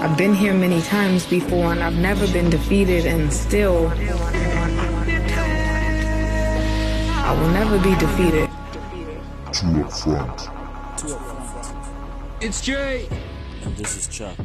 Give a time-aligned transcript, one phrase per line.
[0.00, 3.88] I've been here many times before and I've never been defeated and still
[7.28, 8.48] I will never be defeated.
[9.52, 10.48] Two up front.
[12.40, 13.08] It's Jay.
[13.64, 14.36] And this is Chuck.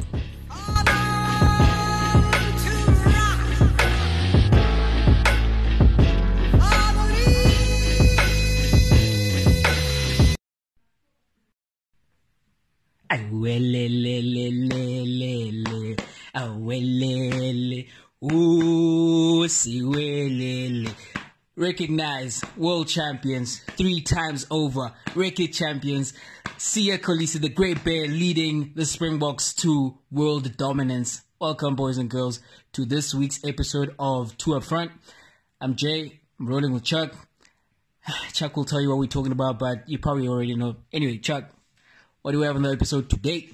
[13.10, 14.63] Awelelelelele,
[16.34, 17.88] awelele,
[18.24, 20.90] ooh, siwelele.
[21.56, 24.92] Recognize world champions three times over.
[25.14, 26.12] Record champions.
[26.58, 31.22] Siya Kolisi, the Great Bear, leading the Springboks to world dominance.
[31.40, 32.40] Welcome, boys and girls,
[32.72, 34.90] to this week's episode of Two Up Front.
[35.60, 36.20] I'm Jay.
[36.40, 37.14] I'm rolling with Chuck.
[38.32, 40.76] Chuck will tell you what we're talking about, but you probably already know.
[40.92, 41.50] Anyway, Chuck,
[42.24, 43.50] what do we have on the episode today?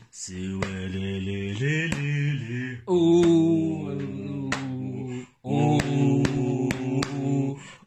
[2.89, 3.91] Ooh,
[5.45, 6.09] ooh,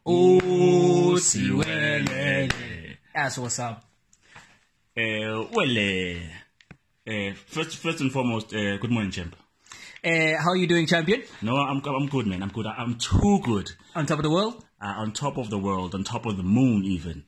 [0.06, 2.50] ooh, siwelele.
[3.14, 3.82] That's what's up.
[4.94, 6.20] Uh, well, uh,
[7.10, 9.34] uh, first, first and foremost, uh, good morning, champ.
[10.04, 11.22] Uh, how are you doing, champion?
[11.40, 12.42] No, I'm, I'm good, man.
[12.42, 12.66] I'm good.
[12.66, 13.72] I'm too good.
[13.94, 14.62] On top of the world?
[14.82, 17.24] Uh, on top of the world, on top of the moon, even.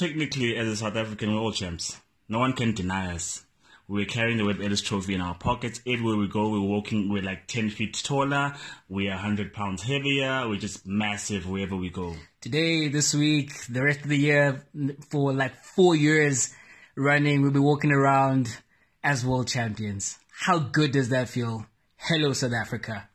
[0.00, 2.00] Technically, as a South African, we're all champs.
[2.26, 3.44] No one can deny us.
[3.86, 5.82] We're carrying the Webb Ellis Trophy in our pockets.
[5.86, 8.54] Everywhere we go, we're walking, we're like 10 feet taller.
[8.88, 10.48] We're 100 pounds heavier.
[10.48, 12.16] We're just massive wherever we go.
[12.40, 14.64] Today, this week, the rest of the year,
[15.10, 16.54] for like four years
[16.96, 18.56] running, we'll be walking around
[19.04, 20.16] as world champions.
[20.30, 21.66] How good does that feel?
[21.98, 23.06] Hello, South Africa.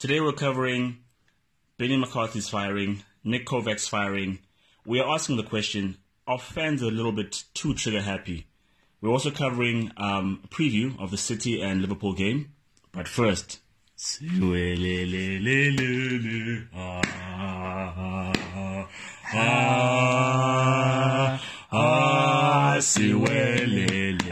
[0.00, 0.98] Today we're covering
[1.78, 4.40] Benni McCarthy's firing, Nick Kovac's firing.
[4.84, 8.46] We are asking the question, are fans a little bit too trigger happy?
[9.00, 12.52] We're also covering um, a preview of the City and Liverpool game.
[12.92, 13.60] But first,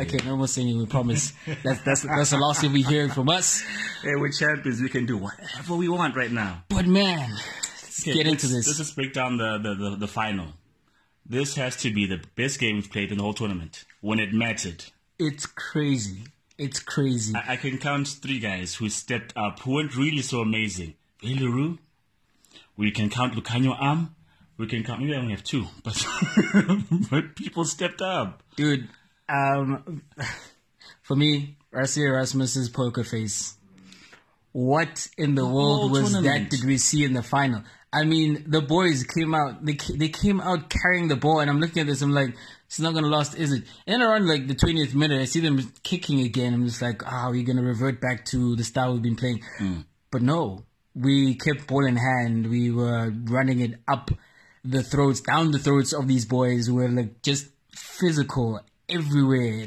[0.00, 1.32] Okay, no more singing, we promise.
[1.62, 3.62] That's, that's, that's the last thing we hear from us.
[4.02, 4.80] Hey, we're champions.
[4.80, 6.64] We can do whatever we want right now.
[6.68, 7.30] But man,
[7.90, 8.66] let's get into this.
[8.66, 10.48] Let's just break down the, the, the, the final.
[11.26, 14.32] This has to be the best game we've played in the whole tournament when it
[14.32, 14.84] mattered.
[15.18, 16.24] It's crazy.
[16.58, 17.34] It's crazy.
[17.34, 20.94] I, I can count three guys who stepped up, who weren't really so amazing.
[21.22, 21.78] Belleru.
[22.76, 24.14] We can count Lukhanyo Am.
[24.56, 26.06] We can count, maybe I only have two, but,
[27.10, 28.42] but people stepped up.
[28.56, 28.90] Dude,
[29.26, 30.02] um,
[31.02, 33.54] for me, Rassie Erasmus's poker face.
[34.52, 37.62] What in the whole world was that did we see in the final?
[37.92, 41.58] I mean, the boys came out, they, they came out carrying the ball, and I'm
[41.58, 42.36] looking at this, I'm like,
[42.66, 43.64] it's not gonna last, is it?
[43.86, 46.54] And around like the 20th minute, I see them kicking again.
[46.54, 49.42] I'm just like, ah, we're gonna revert back to the style we've been playing.
[50.12, 50.64] But no,
[50.94, 52.48] we kept ball in hand.
[52.48, 54.12] We were running it up
[54.64, 59.66] the throats, down the throats of these boys who were like just physical everywhere.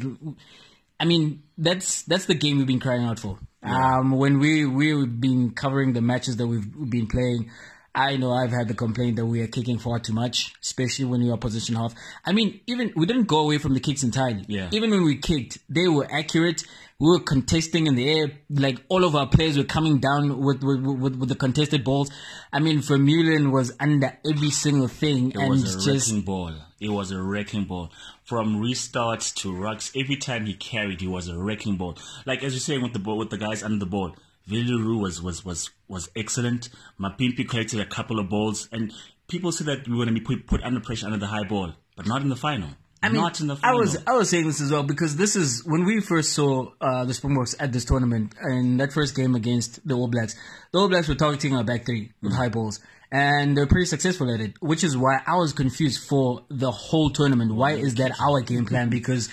[1.00, 3.38] I mean, that's that's the game we've been crying out for.
[3.64, 7.52] Um, when we we've been covering the matches that we've been playing,
[7.96, 11.22] I know I've had the complaint that we are kicking far too much, especially when
[11.22, 11.94] we are position half.
[12.26, 14.46] I mean, even we didn't go away from the kicks entirely.
[14.48, 14.70] Yeah.
[14.72, 16.64] Even when we kicked, they were accurate.
[17.00, 18.32] We were contesting in the air.
[18.50, 22.10] Like all of our players were coming down with with, with, with the contested balls.
[22.52, 26.54] I mean, Vermeulen was under every single thing, It and was a just wrecking ball.
[26.80, 27.92] It was a wrecking ball.
[28.24, 31.98] From restarts to rucks, every time he carried, he was a wrecking ball.
[32.26, 34.16] Like as you're saying with the ball, with the guys under the ball,
[34.50, 36.70] Willie le Roux was was was was excellent.
[37.00, 38.94] Mapimpi collected a couple of balls, and
[39.28, 41.44] people said that we were going to be put, put under pressure under the high
[41.44, 42.70] ball, but not in the final.
[43.02, 43.78] I mean, not in the final.
[43.78, 46.72] I was I was saying this as well because this is when we first saw
[46.80, 50.36] uh, the Springboks at this tournament in that first game against the All Blacks.
[50.72, 52.80] The All Blacks were targeting our back three with high balls,
[53.12, 54.54] and they're pretty successful at it.
[54.62, 57.54] Which is why I was confused for the whole tournament.
[57.54, 58.90] Why is that our game plan?
[58.90, 59.30] Because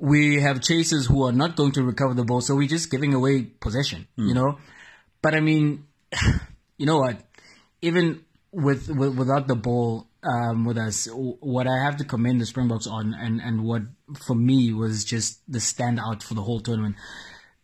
[0.00, 3.14] we have chasers who are not going to recover the ball, so we're just giving
[3.14, 4.08] away possession.
[4.16, 4.58] You know,
[5.22, 5.84] but I mean,
[6.78, 7.20] you know what?
[7.82, 12.46] Even with, with without the ball um, with us, what I have to commend the
[12.46, 13.82] Springboks on, and and what
[14.18, 16.96] for me was just the standout for the whole tournament.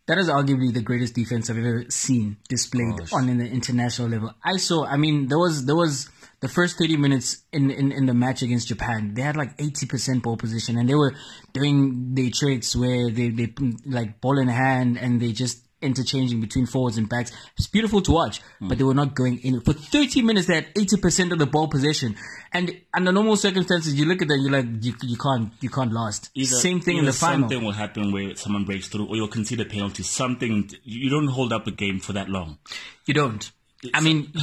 [0.05, 4.33] That is arguably the greatest defense I've ever seen displayed on an international level.
[4.43, 4.85] I saw.
[4.85, 8.41] I mean, there was there was the first 30 minutes in, in, in the match
[8.43, 11.15] against Japan, they had like 80% ball position and they were
[11.53, 13.53] doing their tricks where they, they
[13.85, 17.31] like ball in hand and they just interchanging between forwards and backs.
[17.55, 19.61] It's beautiful to watch, but they were not going in.
[19.61, 22.15] For 30 minutes, they had 80% of the ball possession.
[22.51, 25.93] And under normal circumstances, you look at that, you're like, you, you can't, you can't
[25.93, 26.31] last.
[26.33, 27.41] Either- Same thing in the final.
[27.49, 30.01] Something will happen where someone breaks through, or you'll concede a penalty.
[30.01, 32.57] Something you don't hold up a game for that long.
[33.05, 33.51] You don't.
[33.93, 34.33] I mean,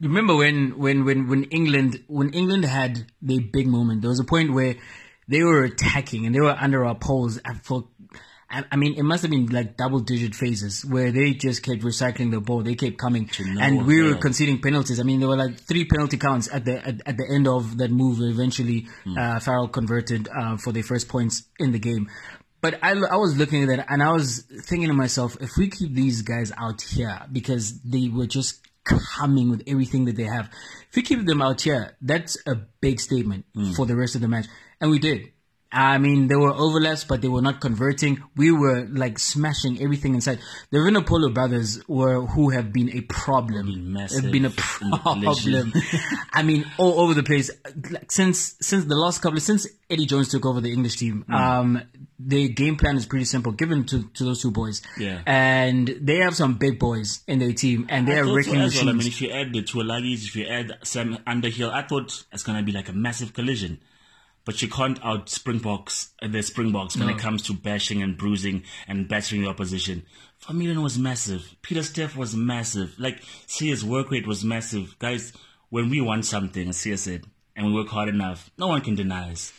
[0.00, 4.24] remember when, when, when, when England, when England had their big moment, there was a
[4.24, 4.76] point where
[5.28, 7.88] they were attacking and they were under our poles for,
[8.50, 11.80] I I mean, it must have been like double digit phases where they just kept
[11.80, 12.62] recycling the ball.
[12.62, 15.00] They kept coming no and we were conceding penalties.
[15.00, 17.78] I mean, there were like three penalty counts at the, at, at the end of
[17.78, 18.18] that move.
[18.20, 22.10] Eventually, uh, Farrell converted, uh, for their first points in the game.
[22.60, 25.68] But I, I was looking at that and I was thinking to myself, if we
[25.68, 30.50] keep these guys out here because they were just coming with everything that they have,
[30.88, 33.74] if we keep them out here, that's a big statement mm.
[33.74, 34.46] for the rest of the match.
[34.80, 35.32] And we did.
[35.72, 38.22] I mean, there were overlaps, but they were not converting.
[38.36, 40.38] We were like smashing everything inside.
[40.70, 43.66] The Vunipola brothers were who have been a problem.
[43.66, 45.72] Been massive Have been a problem.
[46.32, 47.50] I mean, all over the place.
[47.90, 51.34] Like, since since the last couple, since Eddie Jones took over the English team, Hmm.
[51.34, 51.82] um,
[52.18, 53.52] the game plan is pretty simple.
[53.52, 55.22] Given to to those two boys, Yeah.
[55.26, 58.34] and they have some big boys in their team, and they I are thought so
[58.36, 58.88] wrecking as well.
[58.90, 62.24] I mean, if you add the two Alagis, if you add Sam Underhill, I thought
[62.30, 63.80] it's gonna be like a massive collision.
[64.44, 68.64] But you can't out Springboks uh, the Springboks when it comes to bashing and bruising
[68.88, 70.04] and battering the opposition.
[70.44, 71.54] Vermeulen was massive.
[71.62, 72.98] Pieter-Steph was massive.
[72.98, 74.98] Like Siya's work rate was massive.
[74.98, 75.32] Guys,
[75.70, 77.24] when we want something, as Siya said,
[77.54, 79.52] and we work hard enough, no one can deny us.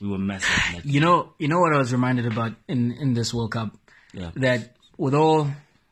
[0.00, 0.50] We were massive.
[0.74, 3.76] Like, You know, you know what I was reminded about in in this World Cup.
[4.12, 4.30] Yeah.
[4.34, 5.48] That with all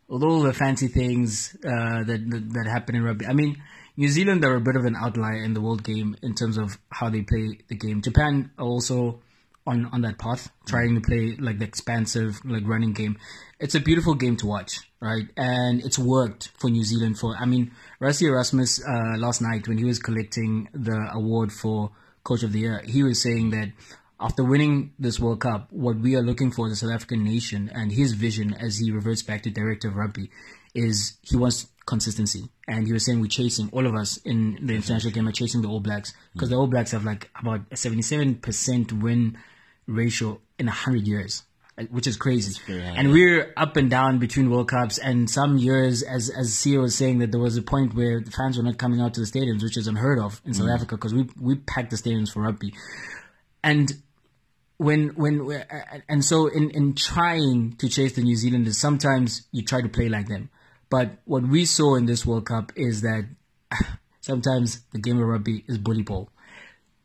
[0.09, 3.63] with all the fancy things uh, that, that that happen in rugby, I mean,
[3.97, 6.79] New Zealand are a bit of an outlier in the world game in terms of
[6.91, 8.01] how they play the game.
[8.01, 9.21] Japan also
[9.67, 13.19] on on that path, trying to play like the expansive, like running game.
[13.61, 15.29] It's a beautiful game to watch, right?
[15.37, 17.19] And it's worked for New Zealand.
[17.19, 21.91] For I mean, Rassie Erasmus uh, last night when he was collecting the award for
[22.25, 23.73] Coach of the Year, he was saying that
[24.19, 27.71] after winning this World Cup, what we are looking for as a South African nation
[27.75, 30.31] and his vision as he reverts back to director rugby
[30.75, 32.49] is he wants consistency.
[32.69, 35.63] And he was saying we're chasing, all of us in the international game are chasing
[35.63, 39.39] the All Blacks because the All Blacks have like about a 77% win
[39.87, 41.43] ratio in 100 years.
[41.91, 44.99] Which is crazy, and we're up and down between World Cups.
[44.99, 48.31] And some years, as as Siya was saying, that there was a point where the
[48.31, 50.97] fans were not coming out to the stadiums, which is unheard of in South Africa
[50.97, 52.75] because we we packed the stadiums for rugby.
[53.65, 53.91] And
[54.77, 55.65] when when uh,
[56.11, 60.11] and so in in trying to chase the New Zealanders, sometimes you try to play
[60.11, 60.51] like them.
[60.93, 63.27] But what we saw in this World Cup is that
[64.21, 66.29] sometimes the game of rugby is bully ball.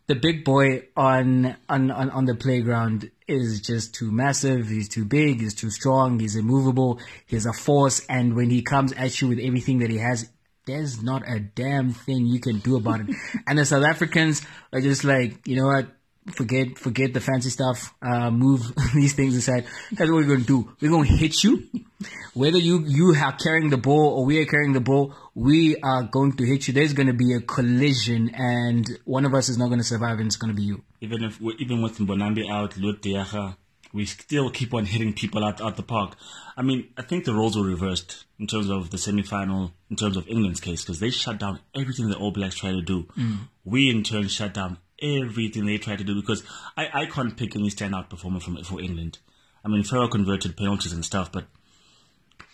[0.08, 4.68] The big boy on on on, on the playground is just too massive.
[4.68, 5.40] He's too big.
[5.40, 6.20] He's too strong.
[6.20, 7.00] He's immovable.
[7.28, 8.06] He's a force.
[8.10, 10.30] And when he comes at you with everything that he has,
[10.66, 13.16] there's not a damn thing you can do about it.
[13.48, 14.42] and the South Africans
[14.74, 15.88] are just like, you know what?
[16.34, 17.94] Forget, forget the fancy stuff.
[18.02, 19.66] Uh, move these things aside.
[19.92, 20.70] That's what we're gonna do.
[20.82, 21.64] We're gonna hit you.
[22.34, 26.04] Whether you you are carrying the ball or we are carrying the ball, we are
[26.04, 26.74] going to hit you.
[26.74, 30.36] There's gonna be a collision, and one of us is not gonna survive, and it's
[30.36, 30.84] gonna be you.
[31.02, 33.56] even if even with Mbonambi out, Lut Diaga,
[33.94, 36.16] we still keep on hitting people out out the park.
[36.58, 40.18] I mean, I think the roles were reversed in terms of the semi-final, in terms
[40.18, 43.08] of England's case, because they shut down everything the All Blacks tried to do.
[43.64, 46.44] We in turn shut down everything they try to do because
[46.76, 49.20] I, I can't pick any standout performer from for England.
[49.64, 51.46] I mean, Farrell converted penalties and stuff, but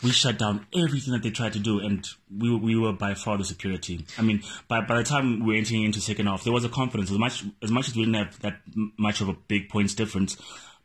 [0.04, 3.38] we shut down everything that they tried to do, and we we were by far
[3.38, 4.06] the superior team.
[4.18, 6.70] I mean, by by the time we were entering into second half, there was a
[6.70, 8.60] confidence as much as much as we didn't have that
[8.98, 10.38] much of a big points difference,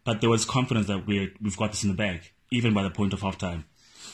[0.04, 2.90] but there was confidence that we we've got this in the bag, even by the
[2.90, 3.64] point of halftime.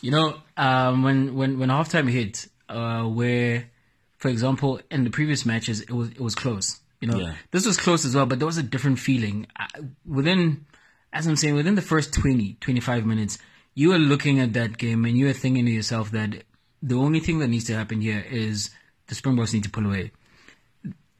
[0.00, 3.70] You know, um, when when when halftime hit, uh, where,
[4.18, 6.80] for example, in the previous matches, it was it was close.
[7.04, 7.34] You know, Yeah.
[7.50, 9.66] this was close as well, but there was a different feeling uh,
[10.06, 10.64] within.
[11.12, 13.38] As I'm saying, within the first 20, 25 minutes,
[13.74, 16.44] you were looking at that game and you were thinking to yourself that
[16.82, 18.70] the only thing that needs to happen here is
[19.08, 20.12] the Springboks need to pull away.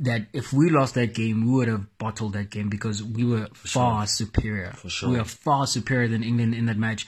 [0.01, 3.47] That if we lost that game, we would have bottled that game because we were
[3.53, 4.73] far superior.
[4.73, 5.11] For sure.
[5.11, 7.07] we were far superior than England in that match.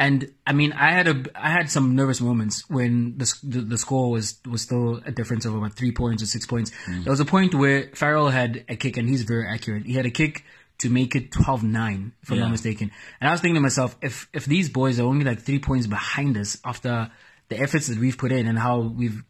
[0.00, 3.78] And I mean, I had a I had some nervous moments when the the, the
[3.78, 6.70] score was was still a difference of about three points or six points.
[6.88, 7.04] Mm.
[7.04, 9.84] There was a point where Farrell had a kick, and he's very accurate.
[9.84, 10.44] He had a kick
[10.78, 12.44] to make it 12-9, if I'm Yeah.
[12.44, 12.90] not mistaken.
[13.20, 15.86] And I was thinking to myself, if if these boys are only like three points
[15.86, 17.10] behind us after
[17.50, 19.22] the efforts that we've put in and how we've,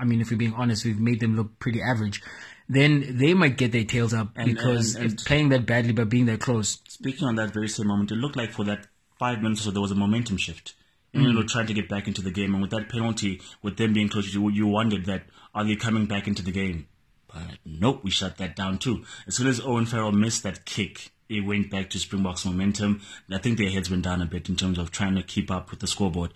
[0.00, 2.20] I mean, if we're being honest, we've made them look pretty average.
[2.68, 6.26] Then they might get their tails up because and- and- playing that badly but being
[6.26, 9.62] that close, Speaking on that very same moment, it looked like for that five minutes
[9.62, 10.74] or so there was a momentum shift
[11.12, 12.52] And you were trying to get back into the game.
[12.52, 16.06] And with that penalty, with them being close, you, you wondered that are they coming
[16.06, 16.88] back into the game?
[17.28, 19.04] But nope, we shut that down too.
[19.26, 23.00] As soon as Owen Farrell missed that kick, it went back to Springboks momentum.
[23.30, 25.70] I think their heads went down a bit in terms of trying to keep up
[25.70, 26.32] with the scoreboard.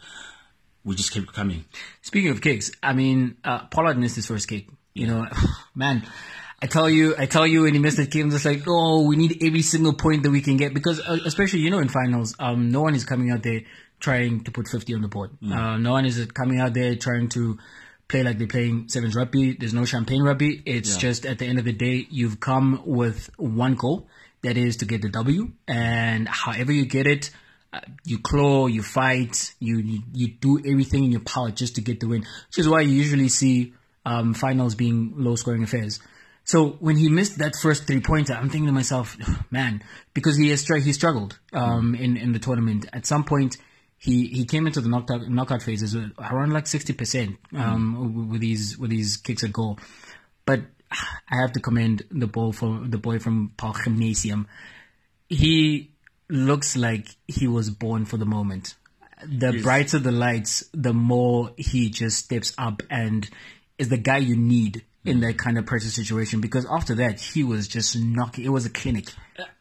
[0.84, 1.66] We just kept coming.
[2.00, 4.66] Speaking of kicks, I mean, uh, Pollard missed his first kick.
[4.94, 5.26] You know,
[5.74, 6.06] man,
[6.62, 9.16] I tell you, I tell you, when he missed the I'm just like, oh, we
[9.16, 12.34] need every single point that we can get because, uh, especially you know, in finals,
[12.38, 13.62] um, no one is coming out there
[13.98, 15.30] trying to put 50 on the board.
[15.42, 17.58] Uh, no one is coming out there trying to
[18.08, 19.56] play like they're playing sevens rugby.
[19.58, 20.62] There's no champagne rugby.
[20.66, 20.98] It's Yeah.
[21.00, 24.08] just at the end of the day, you've come with one goal,
[24.42, 27.30] that is to get the W, and however you get it.
[27.72, 31.80] Uh, you claw, you fight, you, you you do everything in your power just to
[31.80, 33.74] get the win, which is why you usually see
[34.04, 36.00] um, finals being low scoring affairs.
[36.44, 39.16] So when he missed that first three pointer, I'm thinking to myself,
[39.50, 39.82] man,
[40.14, 42.86] because he has he struggled um, in in the tournament.
[42.92, 43.56] At some point,
[43.98, 48.78] he he came into the knockout knockout phases around like sixty percent um, with these
[48.78, 49.78] with these kicks at goal.
[50.44, 54.46] But I have to commend the ball for the boy from Paarl Gimnasium.
[55.28, 55.92] He
[56.28, 58.74] looks like he was born for the moment.
[59.24, 63.28] The brighter the lights, the more he just steps up and
[63.78, 66.40] is the guy you need in that kind of pressure situation.
[66.40, 68.44] Because after that, he was just knocking.
[68.44, 69.12] It was a clinic.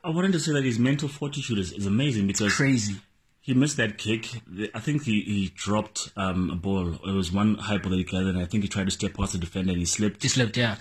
[0.03, 2.95] I wanted to say that his mental fortitude is, is amazing because Crazy.
[3.41, 4.27] he missed that kick.
[4.73, 6.93] I think he, he dropped um, a ball.
[6.93, 9.13] It was one high ball that he gathered, and I think he tried to step
[9.13, 10.21] past the defender and he slipped.
[10.21, 10.75] Just slipped, yeah.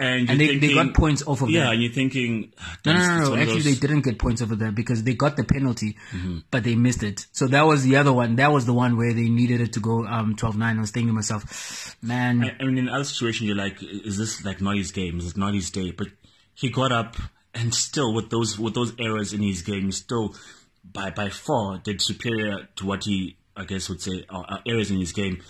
[0.00, 1.72] And, And they, they got points off of Yeah, that.
[1.74, 2.54] and you're thinking,
[2.86, 3.36] No, no, no, no.
[3.36, 6.38] Actually, those- they didn't get points over there because they got the penalty, mm-hmm.
[6.50, 7.26] but they missed it.
[7.32, 8.36] So that was the other one.
[8.36, 10.78] That was the one where they needed it to go um 12-9.
[10.78, 14.42] I was thinking to myself, man, I mean, in other situations, you're like, is this
[14.42, 15.18] like not his game?
[15.18, 15.90] Is it not his day?
[15.90, 16.08] But
[16.54, 17.16] he got up
[17.54, 20.34] and still, with those with those errors in his game, still
[20.82, 24.90] by by far did superior to what he, I guess, would say are, are errors
[24.90, 25.42] in his game.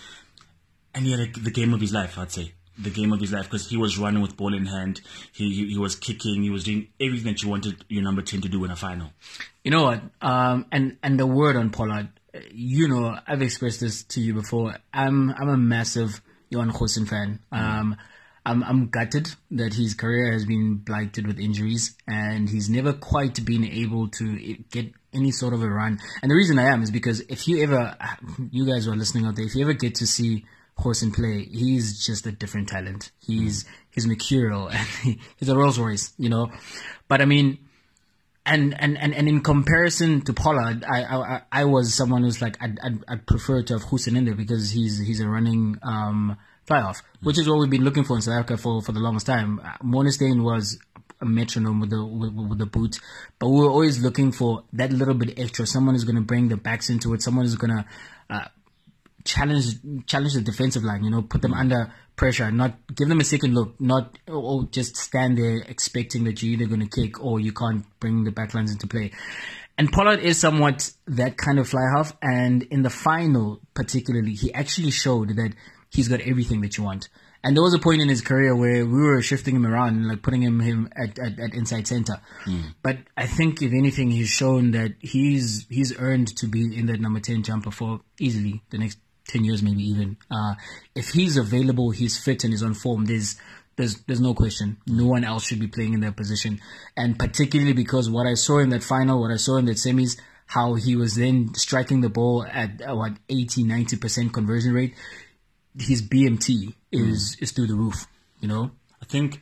[0.93, 2.53] And he had a, the game of his life, I'd say.
[2.79, 5.01] The game of his life because he was running with ball in hand.
[5.33, 6.41] He, he he was kicking.
[6.43, 9.11] He was doing everything that you wanted your number ten to do in a final.
[9.63, 10.01] You know what?
[10.21, 12.09] Um, and and the word on Pollard,
[12.51, 14.75] you know, I've expressed this to you before.
[14.93, 17.39] I'm I'm a massive Johan Goosen fan.
[17.51, 17.97] Um,
[18.45, 23.43] I'm I'm gutted that his career has been blighted with injuries, and he's never quite
[23.45, 25.99] been able to get any sort of a run.
[26.21, 27.95] And the reason I am is because if you ever,
[28.51, 30.45] you guys who are listening out there, if you ever get to see
[30.77, 33.11] Goosen play, he's just a different talent.
[33.19, 36.51] He's he's mercurial and he, he's a Rolls Royce, you know.
[37.07, 37.59] But I mean
[38.45, 42.57] and and and, and in comparison to Pollard, I, I I was someone who's like
[42.61, 46.37] I'd, I'd, I'd prefer to have Goosen in there because he's he's a running um
[46.65, 48.99] fly half, which is what we've been looking for in South Africa for for the
[48.99, 49.59] longest time.
[49.59, 50.79] Uh, was
[51.21, 52.99] a metronome with the with, with the boot,
[53.37, 55.67] but we were always looking for that little bit extra.
[55.67, 57.21] Someone who's going to bring the backs into it.
[57.21, 57.85] Someone who's going to
[58.29, 58.47] uh,
[59.23, 61.03] challenge challenge the defensive line.
[61.03, 64.97] You know, put them under pressure, not give them a second look, not or just
[64.97, 68.71] stand there expecting that you're either going to kick or you can't bring the backlines
[68.71, 69.11] into play.
[69.77, 74.53] And Pollard is somewhat that kind of fly half, and in the final particularly, he
[74.53, 75.53] actually showed that
[75.89, 77.09] he's got everything that you want.
[77.43, 80.21] And there was a point in his career where we were shifting him around, like
[80.21, 82.21] putting him him at, at, at inside center.
[82.43, 82.61] Hmm.
[82.83, 86.99] But I think if anything, he's shown that he's he's earned to be in that
[86.99, 88.99] number ten jumper for easily the next
[89.31, 90.17] ten years, maybe even.
[90.29, 90.55] Uh,
[90.95, 93.05] if he's available, he's fit and he's on form.
[93.05, 93.35] There's
[93.75, 94.77] there's there's no question.
[94.87, 96.59] No one else should be playing in that position,
[96.95, 100.19] and particularly because what I saw in that final, what I saw in that semis,
[100.47, 104.95] how he was then striking the ball at uh, what 80, 90 percent conversion rate.
[105.79, 108.07] His BMT is is through the roof.
[108.39, 108.71] You know.
[109.01, 109.41] I think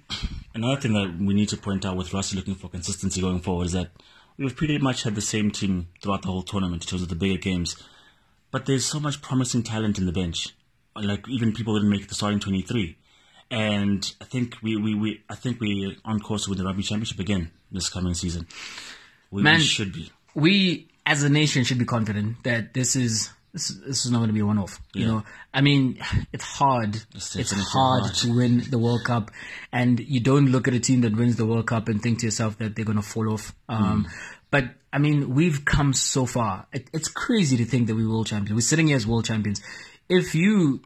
[0.53, 3.65] another thing that we need to point out with Rassie looking for consistency going forward
[3.65, 3.91] is that
[4.37, 7.15] we've pretty much had the same team throughout the whole tournament in terms of the
[7.15, 7.75] bigger games.
[8.51, 10.55] But there's so much promising talent in the bench.
[10.95, 12.97] Like even people didn't make the starting 23.
[13.51, 16.83] And I think we, we, we I think we're on course to win the rugby
[16.83, 18.47] championship again this coming season.
[19.31, 20.11] We, Man, we should be.
[20.35, 24.29] we as a nation should be confident that this is this, this is not going
[24.29, 24.79] to be a one-off.
[24.93, 25.99] You know, I mean,
[26.33, 26.95] it's hard.
[27.15, 28.15] It's, definitely hard, hard.
[28.15, 29.31] to win the World Cup,
[29.71, 32.25] and you don't look at a team that wins the World Cup and think to
[32.25, 33.53] yourself that they're going to fall off.
[33.67, 34.11] Um, Mm.
[34.51, 36.65] But I mean, we've come so far.
[36.73, 38.53] It, it's crazy to think that we're world champions.
[38.53, 39.61] We're sitting here as world champions.
[40.09, 40.81] If you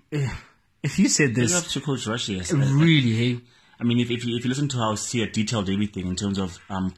[0.84, 2.38] if you said this, up to Coach Rassie.
[2.38, 2.52] yes.
[2.52, 3.42] really, hey,
[3.80, 6.38] I mean, if, if, you, if you listen to how Siya detailed everything in terms
[6.38, 6.94] of um,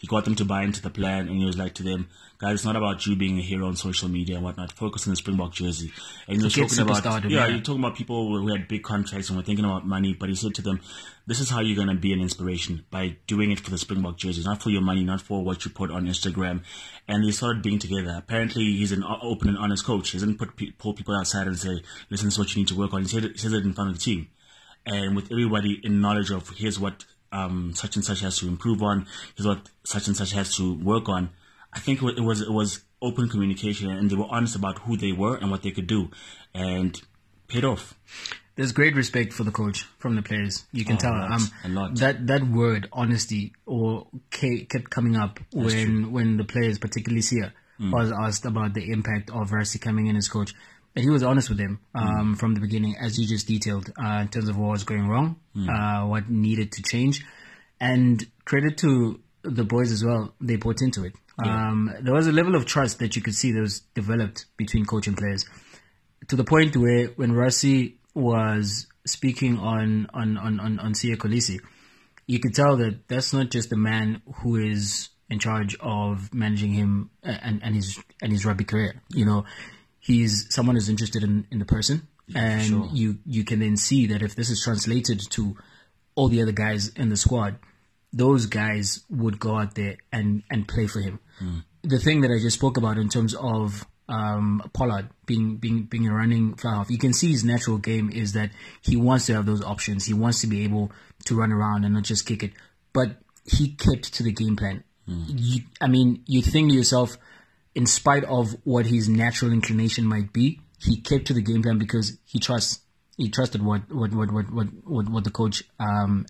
[0.00, 2.08] He got them to buy into the plan, and he was like to them,
[2.38, 4.72] "Guys, it's not about you being a hero on social media and whatnot.
[4.72, 5.92] Focus on the Springbok jersey."
[6.28, 7.46] And Forget talking about, yeah, yeah.
[7.48, 10.34] you're talking about people who had big contracts and were thinking about money, but he
[10.34, 10.80] said to them,
[11.26, 14.16] "This is how you're going to be an inspiration by doing it for the Springbok
[14.16, 16.62] jersey, not for your money, not for what you put on Instagram."
[17.08, 18.14] And they started being together.
[18.16, 20.10] Apparently, he's an open and honest coach.
[20.10, 22.76] He doesn't put pull people outside and say, "Listen, this is what you need to
[22.76, 24.28] work on." He said he says it in front of the team
[24.86, 28.82] and with everybody in knowledge of here's what um, such and such has to improve
[28.82, 31.30] on, here's what such and such has to work on.
[31.76, 35.12] I think it was it was open communication, and they were honest about who they
[35.12, 36.10] were and what they could do,
[36.54, 37.00] and
[37.48, 37.94] paid off.
[38.56, 40.64] There's great respect for the coach from the players.
[40.72, 41.12] You can Oh, tell.
[41.14, 41.94] um, a lot.
[41.96, 47.92] That that word honesty or kept coming up when when the players, particularly Siya, Mm.
[47.92, 50.54] was asked about the impact of Rassie coming in as coach.
[50.94, 52.38] And he was honest with them um, Mm.
[52.38, 55.36] from the beginning, as you just detailed, uh, in terms of what was going wrong,
[55.54, 55.68] Mm.
[55.68, 57.22] uh, what needed to change,
[57.78, 60.34] and credit to the boys as well.
[60.40, 61.14] They bought into it.
[61.44, 64.86] Um, there was a level of trust that you could see that was developed between
[64.86, 65.44] coach and players
[66.28, 71.60] to the point where when Rassie was speaking on on on on, on Siya Kolisi,
[72.26, 76.72] you could tell that that's not just a man who is in charge of managing
[76.72, 79.02] him and, and his and his rugby career.
[79.10, 79.44] You know,
[79.98, 82.88] he's someone who's interested in, in the person, and sure.
[82.92, 85.56] you you can then see that if this is translated to
[86.14, 87.58] all the other guys in the squad,
[88.16, 91.20] those guys would go out there and and play for him.
[91.82, 96.08] The thing that I just spoke about in terms of um, Pollard being being being
[96.08, 99.34] a running fly half, you can see his natural game is that he wants to
[99.34, 100.06] have those options.
[100.06, 100.92] He wants to be able
[101.26, 102.52] to run around and not just kick it.
[102.92, 104.82] But he kept to the game plan.
[105.28, 107.16] You, I mean, you think to yourself,
[107.74, 111.78] in spite of what his natural inclination might be, he kept to the game plan
[111.78, 112.80] because he trusts.
[113.16, 116.26] He trusted what what what what what what, what the coach um,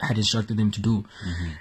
[0.00, 1.04] had instructed him to do,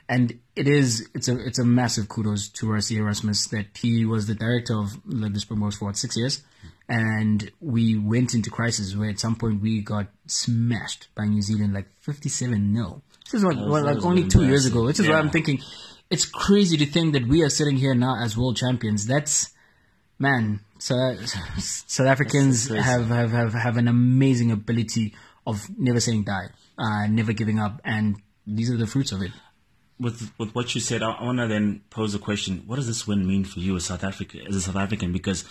[0.08, 4.28] and it is it's a it's a massive kudos to Rassie Erasmus that he was
[4.28, 6.44] the director of the Springboks for what six years,
[6.88, 11.74] and we went into crisis where at some point we got smashed by New Zealand
[11.74, 14.86] like fifty seven 0 This is what, was- what, like only two years ago.
[14.86, 15.20] Which is why Yeah.
[15.20, 15.60] I'm thinking
[16.10, 19.08] it's crazy to think that we are sitting here now as world champions.
[19.08, 19.50] That's
[20.20, 20.62] man.
[20.80, 20.96] So,
[21.58, 25.16] South Africans have, have, have, have an amazing ability
[25.46, 28.18] of never saying die, uh, never giving up, and
[28.48, 29.32] these are the fruits of it.
[30.00, 32.88] with with what you said, I, I want to then pose a question: What does
[32.88, 35.12] this win mean for you as South Africa, as a South African?
[35.12, 35.44] Because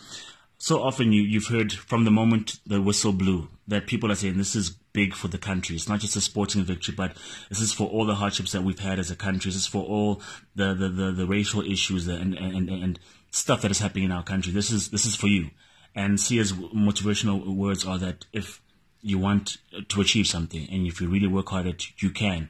[0.58, 4.38] so often you you've heard from the moment the whistle blew that people are saying
[4.38, 5.76] this is big for the country.
[5.76, 7.16] It's not just a sporting victory, but
[7.48, 9.50] this is for all the hardships that we've had as a country.
[9.50, 10.22] This is for all
[10.54, 12.98] the the, the, the racial issues and, and and
[13.30, 14.52] stuff that is happening in our country.
[14.52, 15.50] This is this is for you.
[15.94, 18.60] And Siya's motivational words are that if
[19.00, 22.48] you want to achieve something and if you really work hard at it, you can.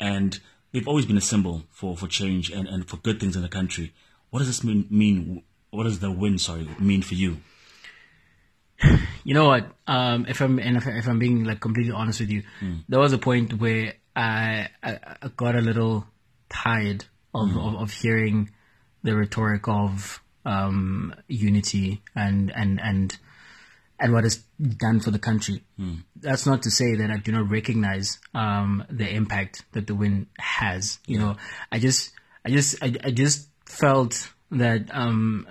[0.00, 0.38] And
[0.72, 3.48] they've always been a symbol for, for change and, and for good things in the
[3.48, 3.92] country.
[4.30, 5.42] What does this mean, mean?
[5.70, 7.38] What does the win, sorry, mean for you?
[9.24, 9.66] You know what?
[9.86, 12.42] Um, if I'm and if, if I'm being like completely honest with you,
[12.88, 16.06] there was a point where I, I, I got a little
[16.48, 18.50] tired of, of, of hearing
[19.02, 23.18] the rhetoric of um, unity and and and
[23.98, 25.62] and what is done for the country.
[26.16, 30.26] That's not to say that I do not recognize um, the impact that the win
[30.38, 30.98] has.
[31.06, 31.36] You know,
[31.72, 32.12] I just,
[32.44, 35.46] I just, I, I just felt that um,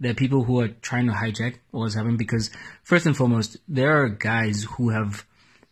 [0.00, 2.50] there are people who are trying to hijack what was happening because
[2.82, 5.24] first and foremost, there are guys who have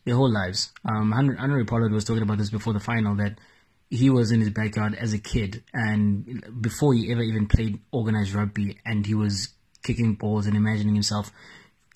[0.04, 0.72] their whole lives.
[0.84, 3.38] Um, Handré Pollard was talking about this before the final that
[3.90, 8.34] he was in his backyard as a kid and before he ever even played organized
[8.34, 9.48] rugby and he was
[9.82, 11.30] kicking balls and imagining himself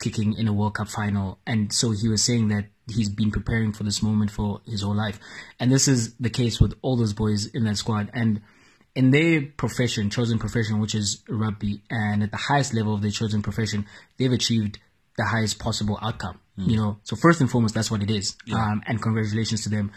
[0.00, 1.38] kicking in a World Cup final.
[1.46, 4.96] And so he was saying that he's been preparing for this moment for his whole
[4.96, 5.18] life.
[5.60, 8.10] And this is the case with all those boys in that squad.
[8.14, 8.40] And
[8.94, 13.10] in their profession, chosen profession, which is rugby, and at the highest level of their
[13.12, 13.86] chosen profession,
[14.18, 14.78] they've achieved
[15.16, 16.40] the highest possible outcome.
[16.56, 18.36] You know, so first and foremost, that's what it is.
[18.58, 19.92] Um, and congratulations to them.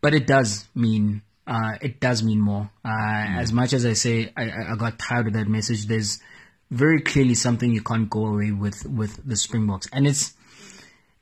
[0.00, 2.70] But it does mean, uh, it does mean more.
[2.84, 2.88] Uh,
[3.40, 6.20] As much as I say I, I- I got tired of that message, there's
[6.70, 10.34] very clearly something you can't go away with with the Springboks, and it's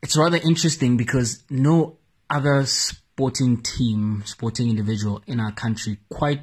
[0.02, 1.96] it's rather interesting because no
[2.30, 6.42] other sporting team, sporting individual in our country quite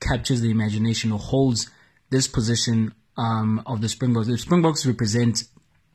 [0.00, 1.70] captures the imagination or holds
[2.10, 4.26] this position um, of the Springboks.
[4.26, 5.44] The Springboks represent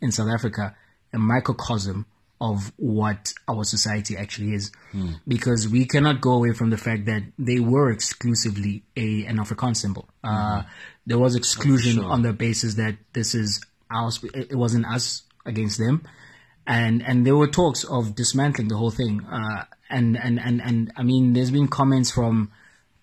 [0.01, 0.75] in South Africa
[1.13, 2.05] a microcosm
[2.41, 4.71] of what our society actually is,
[5.27, 9.75] because we cannot go away from the fact that they were exclusively a an Afrikaans
[9.77, 10.07] symbol.
[10.23, 10.63] Uh,
[11.09, 15.77] there was exclusion on the basis that this is our, sp- it wasn't us against
[15.79, 15.95] them,
[16.67, 19.25] and and there were talks of dismantling the whole thing.
[19.25, 22.51] Uh, and and and and I mean, there's been comments from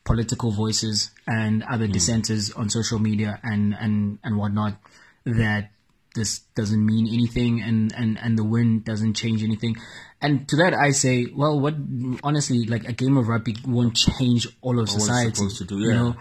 [0.04, 4.78] political voices and other dissenters on social media and, and, and whatnot
[5.24, 5.70] that
[6.14, 9.74] this doesn't mean anything and, and, and the win doesn't change anything.
[10.22, 11.74] And to that I say, well, what
[12.22, 15.34] honestly, like a game of rugby won't change all of it's society.
[15.34, 15.94] supposed to do, You yeah.
[15.96, 16.16] know?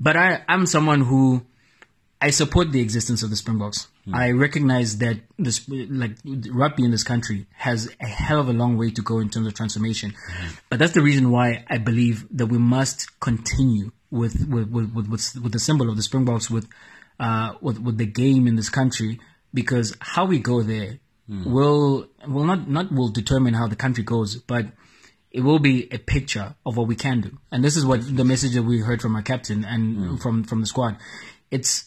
[0.00, 1.44] But I, I'm someone who
[2.20, 3.88] I support the existence of the Springboks.
[4.04, 4.14] Hmm.
[4.14, 6.12] I recognize that this, like
[6.50, 9.46] rugby in this country has a hell of a long way to go in terms
[9.46, 10.14] of transformation.
[10.30, 10.46] Hmm.
[10.70, 15.08] But that's the reason why I believe that we must continue with with with with,
[15.08, 16.66] with, with the symbol of the Springboks with
[17.20, 19.20] uh with with the game in this country
[19.52, 21.52] because how we go there hmm.
[21.52, 24.66] will will not not will determine how the country goes, but
[25.30, 27.38] it will be a picture of what we can do.
[27.52, 30.60] And this is what the message that we heard from our captain and from from
[30.60, 30.96] the squad.
[31.50, 31.84] It's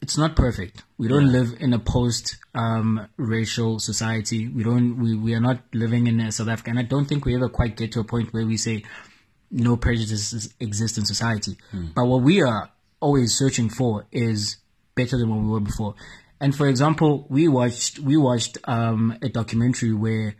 [0.00, 0.84] it's not perfect.
[0.98, 4.46] We don't live in a post um, racial society.
[4.48, 7.34] We don't we, we are not living in South Africa and I don't think we
[7.34, 8.84] ever quite get to a point where we say
[9.50, 11.56] no prejudices exist in society.
[11.94, 12.70] But what we are
[13.00, 14.56] always searching for is
[14.94, 15.94] better than what we were before.
[16.40, 20.36] And for example, we watched we watched um, a documentary where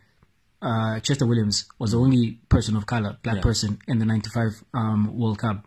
[0.62, 5.18] uh, Chester Williams was the only person of color, black person, in the '95 um,
[5.18, 5.66] World Cup.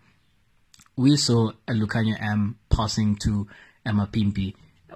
[0.95, 3.47] We saw a Lukhanyo Am passing to
[3.85, 4.55] Mapimpi,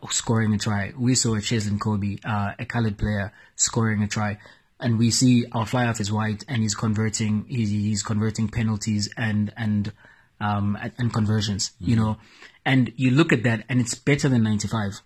[0.10, 0.94] scoring a try.
[0.98, 4.40] We saw a Cheslin Kolbe, uh, a colored player, scoring a try.
[4.80, 7.46] And we see our fly half is white, and he's converting.
[7.48, 9.94] He's, he's converting penalties and and
[10.42, 11.72] um and, and conversions.
[11.80, 12.18] You know,
[12.66, 15.02] and you look at that, and it's better than '95,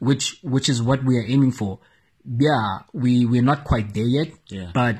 [0.00, 1.78] which which is what we are aiming for.
[2.24, 4.70] Yeah, we we're not quite there yet, Yeah.
[4.74, 4.98] but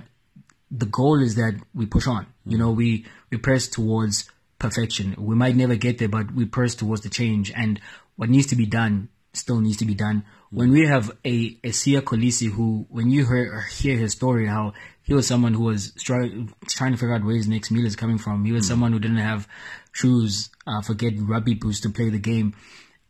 [0.70, 2.26] the goal is that we push on.
[2.46, 4.28] You know, we we press towards
[4.58, 5.14] perfection.
[5.18, 7.52] We might never get there, but we press towards the change.
[7.54, 7.80] And
[8.16, 10.24] what needs to be done still needs to be done.
[10.50, 14.72] When we have a a Siya Kolisi who, when you hear hear his story, how
[15.02, 17.96] he was someone who was stri- trying to figure out where his next meal is
[17.96, 18.44] coming from.
[18.44, 19.46] He was someone who didn't have
[19.92, 22.54] shoes, uh, forget rugby boots to play the game,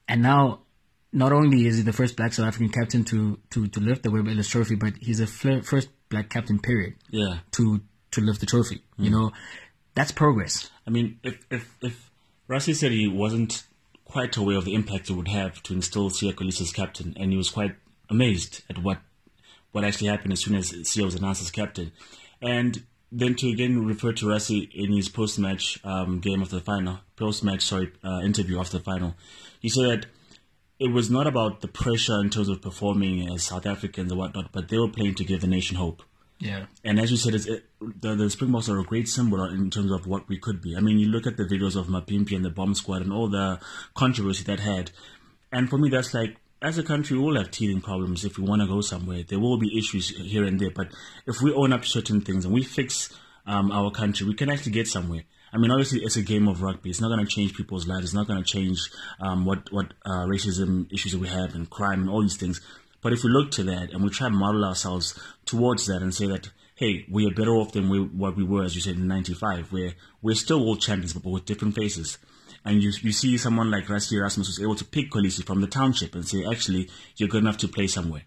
[0.08, 0.60] and now
[1.12, 4.10] not only is he the first black South African captain to to to lift the
[4.10, 7.38] Webb Ellis Trophy, but he's the fir- first black captain, period, Yeah.
[7.52, 7.80] to
[8.12, 8.82] to lift the trophy.
[8.98, 9.32] You know,
[9.94, 10.70] that's progress.
[10.86, 12.10] I mean, if if if
[12.48, 13.64] Rassie said he wasn't
[14.04, 17.30] quite aware of the impact it would have to instill Siya Kolisi as captain, and
[17.30, 17.76] he was quite
[18.08, 18.98] amazed at what
[19.72, 21.92] what actually happened as soon as Siya was announced as captain,
[22.42, 26.98] and then to again refer to Rassie in his post-match um, game after the final,
[27.16, 29.14] post-match sorry uh, interview after the final,
[29.60, 30.06] he said that
[30.80, 34.50] it was not about the pressure in terms of performing as South Africans and whatnot,
[34.50, 36.02] but they were playing to give the nation hope.
[36.38, 36.66] Yeah.
[36.82, 37.66] And as you said, it's, it,
[38.00, 40.74] the, the Springboks are a great symbol in terms of what we could be.
[40.74, 43.28] I mean, you look at the videos of Mapimpi and the bomb squad and all
[43.28, 43.60] the
[43.94, 44.90] controversy that had.
[45.52, 48.44] And for me, that's like, as a country, we all have teething problems if we
[48.44, 49.22] want to go somewhere.
[49.22, 50.70] There will be issues here and there.
[50.70, 50.88] But
[51.26, 53.14] if we own up to certain things and we fix
[53.46, 55.24] um, our country, we can actually get somewhere.
[55.52, 56.90] I mean, obviously, it's a game of rugby.
[56.90, 58.04] It's not going to change people's lives.
[58.04, 58.78] It's not going to change
[59.20, 62.60] um, what what uh, racism issues we have and crime and all these things.
[63.02, 66.14] But if we look to that and we try and model ourselves towards that and
[66.14, 68.96] say that, hey, we are better off than we, what we were, as you said,
[68.96, 72.18] in '95, where we're still world champions, but with different faces.
[72.64, 75.66] And you you see someone like Rassie Erasmus who's able to pick Kolisi from the
[75.66, 78.24] township and say, actually, you're good enough to play somewhere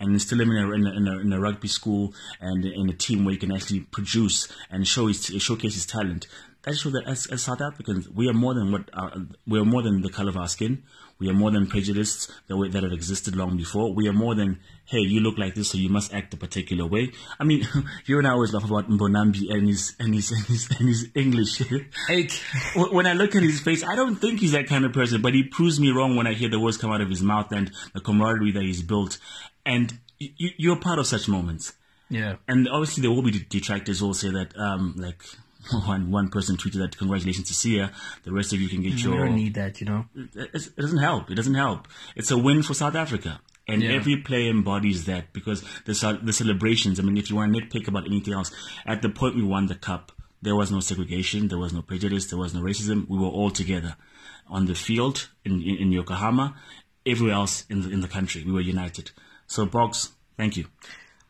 [0.00, 2.88] and instill him in a, in a, in a, in a rugby school and in
[2.88, 6.26] a team where he can actually produce and show his, showcase his talent.
[6.64, 9.12] That shows that as, as South Africans, we are more than what our,
[9.46, 10.82] we are more than the color of our skin.
[11.18, 13.94] We are more than prejudice that, we, that have existed long before.
[13.94, 16.86] We are more than hey, you look like this, so you must act a particular
[16.86, 17.12] way.
[17.38, 17.66] I mean,
[18.06, 21.10] you and I always laugh about Mbonambi and his and his and his, and his
[21.14, 21.62] English.
[22.76, 25.34] When I look at his face, I don't think he's that kind of person, but
[25.34, 27.70] he proves me wrong when I hear the words come out of his mouth and
[27.92, 29.18] the camaraderie that he's built.
[29.64, 31.74] And you, you're part of such moments.
[32.10, 32.36] yeah.
[32.48, 35.22] And obviously, there will be detractors who will say that, um, like,
[35.86, 37.90] one one person tweeted that, congratulations to Siya,
[38.24, 39.26] the rest of you can get We your.
[39.26, 40.04] don't need that, you know.
[40.14, 41.30] It it doesn't help.
[41.30, 41.88] It doesn't help.
[42.16, 43.40] It's a win for South Africa.
[43.66, 43.92] And Yeah.
[43.92, 47.00] every player embodies that because the the celebrations.
[47.00, 48.50] I mean, if you want to nitpick about anything else,
[48.84, 52.26] at the point we won the cup, there was no segregation, there was no prejudice,
[52.26, 53.08] there was no racism.
[53.08, 53.96] We were all together
[54.48, 56.54] on the field in in, in Yokohama,
[57.06, 58.44] everywhere else in the in the country.
[58.44, 59.12] We were united.
[59.46, 60.66] So, Boks, thank you.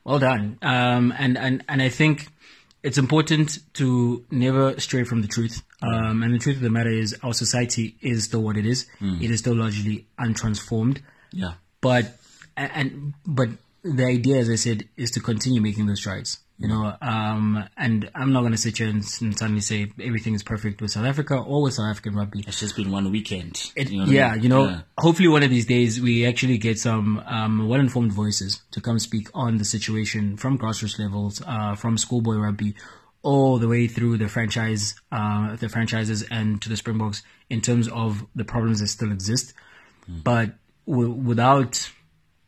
[0.05, 0.59] Well done.
[0.61, 2.29] Um, and, and, and I think
[2.85, 5.63] it's important to never stray from the truth.
[5.83, 8.87] Um, and the truth of the matter is our society is still what it is.
[9.23, 11.01] It is still largely untransformed.
[11.33, 11.55] Yeah.
[11.81, 12.19] But,
[12.57, 13.49] and, but
[13.83, 16.41] the idea, as I said, is to continue making those strides.
[16.57, 20.35] You know, um, and I'm not going to sit here and, and suddenly say everything
[20.35, 22.45] is perfect with South Africa or with South African rugby.
[22.47, 23.73] It's just been one weekend.
[23.75, 24.43] It, You know what I yeah, mean?
[24.45, 24.81] you know, Yeah.
[24.97, 29.29] hopefully one of these days we actually get some um, well-informed voices to come speak
[29.35, 32.77] on the situation from grassroots levels, uh, from schoolboy rugby
[33.23, 37.89] all the way through the franchise, uh, the franchises and to the Springboks in terms
[37.89, 39.55] of the problems that still exist.
[40.09, 40.53] But
[40.87, 41.91] w- without,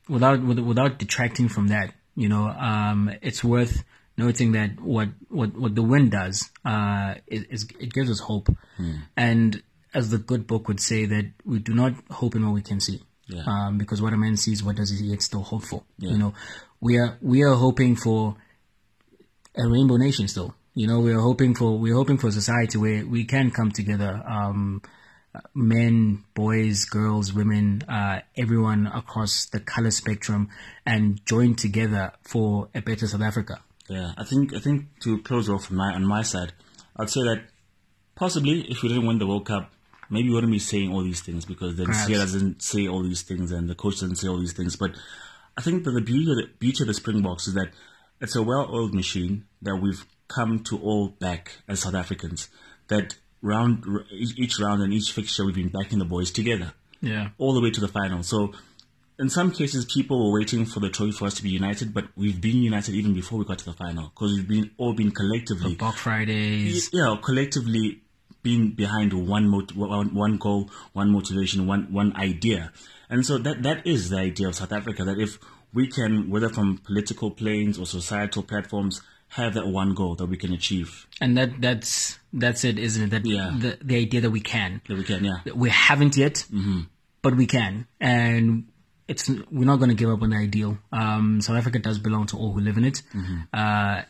[0.09, 3.83] without, with- without detracting from that, you know, um, it's worth
[4.17, 8.49] noting that what, what, what the wind does, uh, is, is it gives us hope.
[9.17, 9.63] And
[9.95, 12.81] as the good book would say that we do not hope in what we can
[12.81, 13.03] see.
[13.29, 13.43] Yeah.
[13.47, 15.83] Um, because what a man sees, what does he yet still hope for?
[15.99, 16.35] You know,
[16.81, 18.37] we are, we are hoping for,
[19.57, 20.55] a rainbow nation still.
[20.75, 24.23] You know, we're hoping for we're hoping for a society where we can come together,
[24.27, 24.83] um,
[25.55, 30.51] men, boys, girls, women, uh, everyone across the color spectrum,
[30.85, 33.61] and join together for a better South Africa.
[33.89, 36.53] Yeah, I think I think to close off on my on my side,
[36.97, 37.45] I'd say that
[38.15, 39.73] possibly if we didn't win the World Cup,
[40.11, 42.11] maybe we wouldn't be saying all these things because the Perhaps.
[42.11, 44.77] Siya doesn't say all these things and the coach doesn't say all these things.
[44.77, 44.93] But
[45.57, 47.71] I think that the beauty of the beauty of the Springboks is that
[48.21, 52.49] it's a well-oiled machine that we've come to all back as South Africans.
[52.89, 57.29] That round each each round and each fixture we've been backing the boys together Yeah,
[57.39, 58.23] all the way to the final.
[58.23, 58.55] So
[59.19, 62.05] in some cases, people were waiting for the trophy for us to be united, but
[62.17, 65.11] we've been united even before we got to the final because we've been all been
[65.11, 66.91] collectively, Bok Fridays.
[66.93, 68.03] yeah, collectively
[68.43, 72.73] been behind one, mot- one one goal, one motivation, one one idea,
[73.09, 75.05] and so that that is the idea of South Africa.
[75.05, 75.39] That if
[75.73, 80.37] we can, whether from political planes or societal platforms, have that one goal that we
[80.37, 83.11] can achieve, And that that's that's it, isn't it?
[83.11, 83.53] That Yeah.
[83.59, 84.81] the the idea that we can.
[84.89, 86.83] that we can, yeah, we haven't yet, mm-hmm.
[87.23, 88.69] but we can, and
[89.09, 90.79] it's we're not going to give up on the ideal.
[90.93, 93.03] Um, South Africa does belong to all who live in it,
[93.53, 94.03] uh,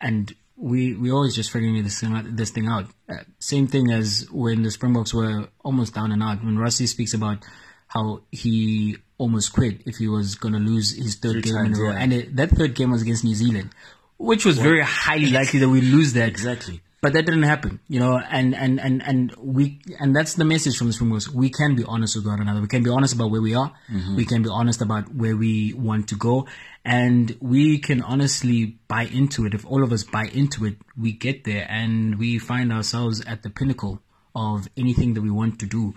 [0.00, 2.86] and we we always just figuring this thing out, this thing out.
[3.08, 6.44] Uh, same thing as when the Springboks were almost down and out.
[6.44, 7.44] When Rassie speaks about
[7.88, 11.78] how he almost quit if he was going to lose his third Three game times,
[11.78, 11.98] in a row, yeah.
[11.98, 13.70] and it, that third game was against New Zealand,
[14.16, 16.80] which was very highly likely that we lose that exactly.
[17.00, 20.76] But that didn't happen, you know, and, and, and, and we, and that's the message
[20.76, 21.28] from the Springboks.
[21.30, 22.60] We can be honest with one another.
[22.60, 23.72] We can be honest about where we are.
[24.16, 26.48] We can be honest about where we want to go.
[26.84, 29.54] And we can honestly buy into it.
[29.54, 33.42] If all of us buy into it, we get there and we find ourselves at
[33.44, 34.02] the pinnacle
[34.34, 35.94] of anything that we want to do.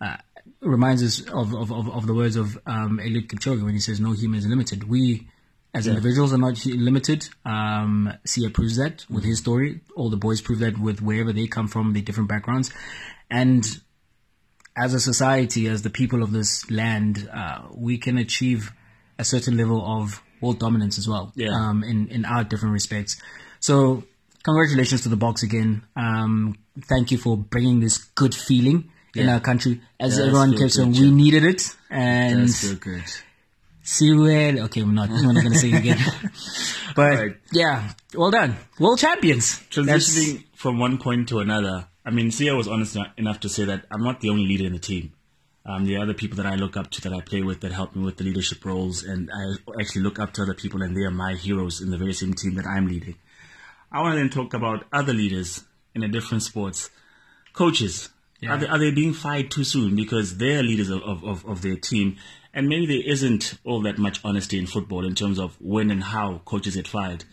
[0.00, 0.16] Uh,
[0.60, 4.00] reminds us of, of, of, of the words of um, Eliud Kipchoge when he says,
[4.00, 4.88] no human is limited.
[4.88, 5.28] We,
[5.74, 7.28] as individuals are not limited.
[7.44, 9.80] Um, Siya proves that with his story.
[9.96, 12.70] All the boys prove that with wherever they come from, their different backgrounds.
[13.30, 13.64] And
[14.76, 18.72] as a society, as the people of this land, uh, we can achieve
[19.18, 21.32] a certain level of world dominance as well.
[21.34, 21.50] Yeah.
[21.50, 23.20] Um, in, in our different respects.
[23.60, 24.04] So
[24.42, 25.84] congratulations to the Boks again.
[25.96, 29.80] Um, thank you for bringing this good feeling in our country.
[30.00, 31.74] As Yeah, everyone kept saying, we needed it.
[31.90, 32.50] And
[33.82, 34.54] That's so good.
[34.56, 34.64] Well.
[34.64, 35.10] Okay, I'm not.
[35.10, 35.98] I'm not going to say it again.
[36.96, 37.36] but Right.
[37.52, 39.58] yeah, well done, world champions.
[39.74, 43.64] That's- Transitioning from one point to another, I mean, Siya was honest enough to say
[43.64, 45.12] that I'm not the only leader in the team.
[45.64, 47.72] Um, there are other people that I look up to that I play with that
[47.72, 50.96] help me with the leadership roles, and I actually look up to other people, and
[50.96, 53.14] they are my heroes in the very same team that I'm leading.
[53.92, 55.62] I want to then talk about other leaders
[55.94, 56.90] in a different sports,
[57.52, 58.08] coaches.
[58.40, 58.54] Yeah.
[58.54, 61.76] Are, they, are they being fired too soon because they're leaders of, of, of their
[61.76, 62.16] team?
[62.54, 66.02] And maybe there isn't all that much honesty in football in terms of when and
[66.02, 67.24] how coaches get fired.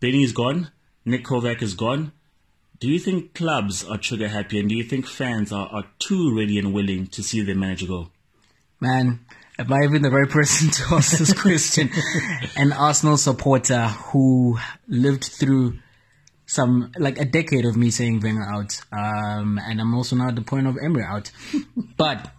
[0.00, 0.70] Benni is gone.
[1.04, 2.12] Nick Kovac is gone.
[2.78, 6.36] Do you think clubs are trigger happy and do you think fans are, are too
[6.36, 8.10] ready and willing to see their manager go?
[8.82, 9.20] man,
[9.58, 11.88] am I even the right person to ask this question?
[12.56, 15.78] An Arsenal supporter who lived through
[16.44, 20.34] some like a decade of me saying Wenger out, um, and I'm also now at
[20.34, 21.30] the point of Emery out.
[21.96, 22.30] But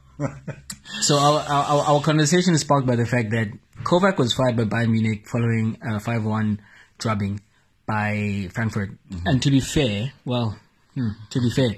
[1.02, 3.52] so our, our our conversation is sparked by the fact that
[3.84, 6.62] Kovac was fired by Bayern Munich following a five-one
[6.98, 7.42] drubbing
[7.86, 8.92] by Frankfurt.
[9.26, 10.58] And to be fair, well,
[10.94, 11.70] hmm, to be fair,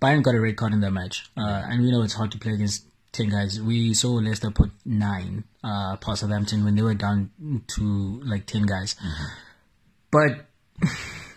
[0.00, 2.38] Bayern got a red card in that match, uh, and we know it's hard to
[2.38, 3.60] play against ten guys.
[3.60, 7.30] We saw Leicester put nine uh, past Southampton when they were down
[7.76, 8.96] to like ten guys.
[10.10, 10.46] But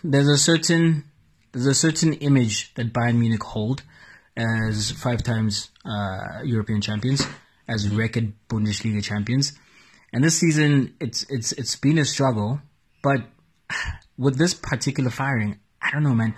[0.04, 1.04] there's a certain
[1.52, 3.82] there's a certain image that Bayern Munich hold
[4.36, 7.26] as five times uh, European champions,
[7.68, 9.52] as record Bundesliga champions,
[10.12, 12.60] and this season it's it's it's been a struggle.
[13.02, 13.22] But
[14.18, 16.34] with this particular firing, I don't know, man.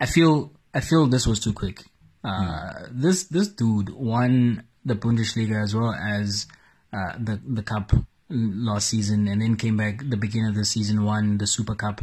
[0.00, 1.84] I feel I feel this was too quick.
[2.22, 6.46] Uh, This this dude won the Bundesliga as well as
[6.92, 7.92] uh, the the cup
[8.30, 12.00] last season, and then came back the beginning of the season, won the Super Cup,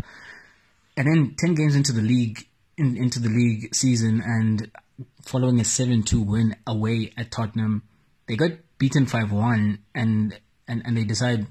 [0.95, 4.71] and then ten games into the league in, into the league season, and
[5.23, 7.83] following a seven two win away at Tottenham,
[8.27, 11.47] they got beaten five one, and and and they decide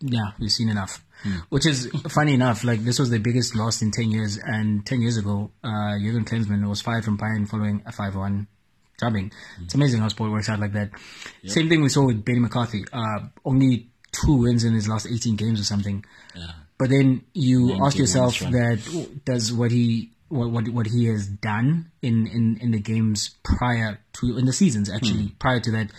[0.00, 1.04] yeah, we've seen enough.
[1.48, 2.64] Which is funny enough.
[2.64, 6.24] Like this was the biggest loss in ten years, and ten years ago, uh, Jurgen
[6.26, 8.46] Klinsmann was fired from Bayern following a five-one
[8.98, 9.32] drubbing.
[9.62, 10.90] It's amazing how sport works out like that.
[11.46, 12.84] Same thing we saw with Benni McCarthy.
[12.92, 16.04] Uh, only two wins in his last eighteen games or something.
[16.34, 16.50] Yeah.
[16.76, 21.90] But then you ask yourself that does what he what, what what he has done
[22.02, 25.90] in, in, in the games prior to in the seasons actually prior to that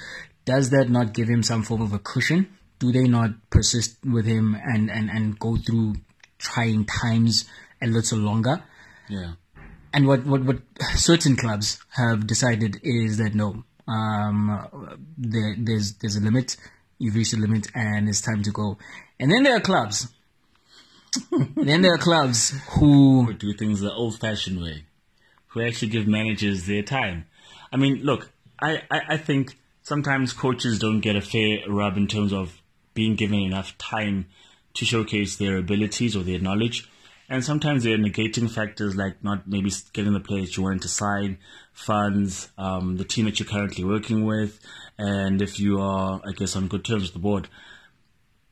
[0.45, 2.48] does that not give him some form of a cushion?
[2.78, 5.95] Do they not persist with him and, and, and go through
[6.38, 7.45] trying times
[7.82, 8.63] a little longer?
[9.10, 9.34] Yeah.
[9.91, 10.58] And what, what, what
[10.95, 16.58] certain clubs have decided is that no, um, there, there's there's a limit.
[16.98, 18.78] You've reached a limit, and it's time to go.
[19.19, 20.08] And then there are clubs.
[21.56, 24.86] Then there are clubs who Who do things the old fashioned way,
[25.47, 27.25] who actually give managers their time.
[27.71, 32.08] I mean, look, I, I, I think sometimes coaches don't get a fair rub in
[32.08, 32.62] terms of
[32.93, 34.28] being given enough time
[34.75, 36.89] to showcase their abilities or their knowledge.
[37.28, 41.39] And sometimes they're negating factors like not maybe getting the players you wanted to sign,
[41.73, 44.60] funds, um, the team that you're currently working with,
[44.97, 47.47] and if you are, I guess, on good terms with the board.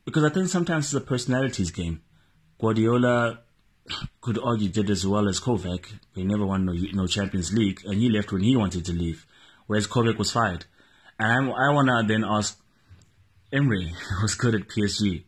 [0.04, 2.02] Because I think sometimes it's a personalities game.
[2.60, 3.40] Guardiola
[4.20, 5.92] could argue did as well as Kovac.
[6.14, 9.26] He never won no, no Champions League, and he left when he wanted to leave,
[9.66, 10.64] whereas Kovac was fired.
[11.18, 12.58] And I'm, I want to then ask
[13.52, 15.24] Emery, who's good at PSG,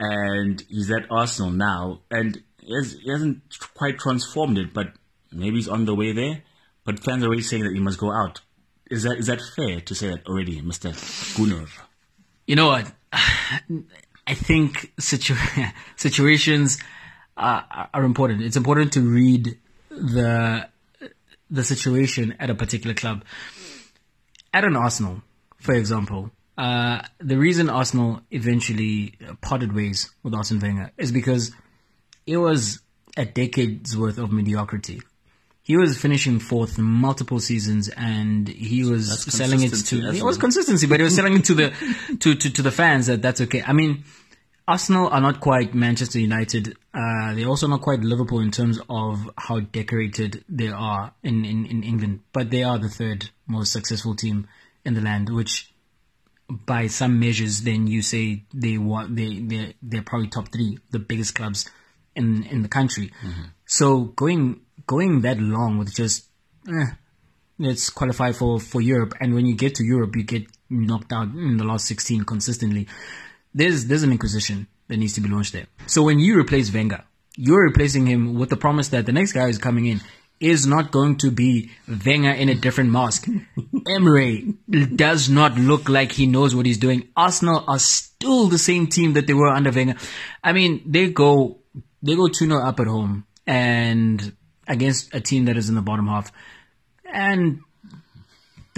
[0.00, 3.42] and he's at Arsenal now, and he, has, hasn't
[3.74, 4.92] quite transformed it, but
[5.32, 6.42] maybe he's on the way there.
[6.84, 8.40] But fans are already saying that he must go out.
[8.90, 10.94] Is that is that fair to say that already, Mister
[11.36, 11.66] Gunnar?
[12.46, 12.90] You know what?
[14.28, 15.34] I think situ-
[15.96, 16.78] situations
[17.36, 18.42] are, are important.
[18.42, 19.56] It's important to read
[19.90, 20.68] the
[21.50, 23.24] the situation at a particular club.
[24.52, 25.22] At an Arsenal,
[25.56, 31.52] for example, uh, the reason Arsenal eventually parted ways with Arsene Wenger is because
[32.26, 32.80] it was
[33.16, 35.00] a decade's worth of mediocrity.
[35.68, 40.16] He was finishing fourth multiple seasons, and he was That's selling it to.
[40.16, 43.06] It was consistency, but he was selling it to the to, to to the fans
[43.08, 43.62] that that's okay.
[43.62, 44.02] I mean,
[44.66, 46.74] Arsenal are not quite Manchester United.
[46.94, 51.66] Uh, they're also not quite Liverpool in terms of how decorated they are in, in,
[51.66, 54.48] in England, but they are the third most successful team
[54.86, 55.70] in the land, which
[56.48, 60.98] by some measures, then you say they want they they they're probably top three, the
[60.98, 61.70] biggest clubs
[62.16, 63.12] in in the country.
[63.66, 66.26] So going going that long with just
[66.68, 66.86] eh,
[67.58, 71.28] let's qualify for for Europe, and when you get to Europe, you get knocked out
[71.28, 72.88] in the last sixteen consistently.
[73.54, 75.66] There's there's an inquisition that needs to be launched there.
[75.86, 77.04] So when you replace Wenger,
[77.36, 80.00] you're replacing him with the promise that the next guy who's coming in
[80.40, 81.70] is not going to be
[82.04, 83.26] Wenger in a different mask.
[83.88, 84.54] Emery
[84.94, 87.08] does not look like he knows what he's doing.
[87.16, 89.96] Arsenal are still the same team that they were under Wenger.
[90.42, 91.58] I mean, they go
[92.02, 94.36] they go 2 0 up at home and
[94.68, 96.30] against a team that is in the bottom half.
[97.12, 97.60] And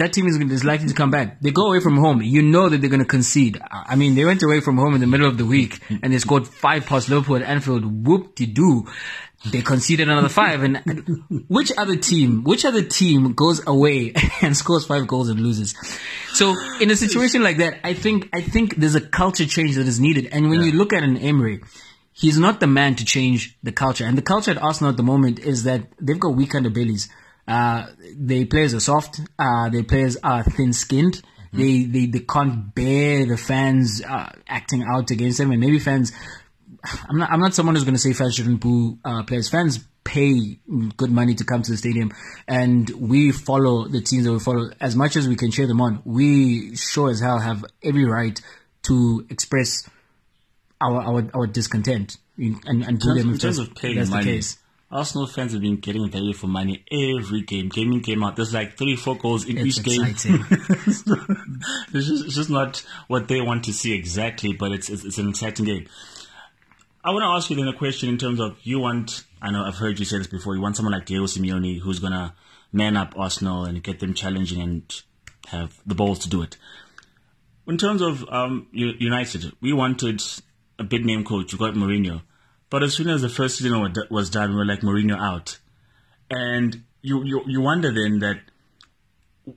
[0.01, 1.41] that team is, is likely to come back.
[1.41, 2.21] They go away from home.
[2.21, 3.61] You know that they're going to concede.
[3.69, 6.17] I mean, they went away from home in the middle of the week and they
[6.17, 8.07] scored five past Liverpool at Anfield.
[8.07, 8.87] Whoop de doo.
[9.45, 10.63] They conceded another five.
[10.63, 10.77] And
[11.47, 15.75] which other team, which other team goes away and scores five goals and loses?
[16.33, 19.87] So in a situation like that, I think, I think there's a culture change that
[19.87, 20.29] is needed.
[20.31, 21.61] And when you look at an Emery,
[22.13, 24.05] he's not the man to change the culture.
[24.05, 27.09] And the culture at Arsenal at the moment is that they've got weak underbellies.
[27.47, 29.19] Uh, their players are soft.
[29.37, 31.21] Uh, their players are thin-skinned.
[31.53, 36.13] They, they they can't bear the fans uh, acting out against them, and maybe fans.
[37.09, 37.29] I'm not.
[37.29, 39.49] I'm not someone who's going to say fans shouldn't boo uh, players.
[39.49, 40.59] Fans pay
[40.95, 42.11] good money to come to the stadium,
[42.47, 45.81] and we follow the teams that we follow as much as we can cheer them
[45.81, 46.01] on.
[46.05, 48.39] We sure as hell have every right
[48.83, 49.89] to express
[50.81, 54.31] our our, our discontent and, and boo them in terms of paying that's money, the
[54.31, 54.57] case.
[54.91, 58.35] Arsenal fans have been getting value for money every game, game in, game out.
[58.35, 60.03] There's like three, four goals in It's each game.
[60.03, 60.45] exciting.
[60.49, 65.17] it's, just, it's just not what they want to see exactly, but it's, it's, it's
[65.17, 65.87] an exciting game.
[67.05, 69.63] I want to ask you then a question in terms of you want, I know
[69.63, 72.33] I've heard you say this before, you want someone like Diego Simeone who's going to
[72.73, 75.01] man up Arsenal and get them challenging and
[75.47, 76.57] have the balls to do it.
[77.65, 80.21] In terms of um, United, we wanted
[80.81, 81.53] a big name coach.
[81.53, 82.23] We got Mourinho.
[82.69, 85.59] But as soon as the first season was done, we were like Mourinho out.
[86.29, 88.39] And you, you, you wonder then that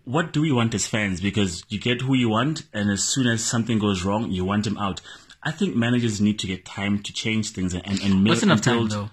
[0.04, 1.20] what do we want as fans?
[1.20, 4.66] Because you get who you want, and as soon as something goes wrong, you want
[4.66, 5.00] him out.
[5.42, 8.88] I think managers need to get time to change things and, and What's enough time
[8.88, 9.10] though?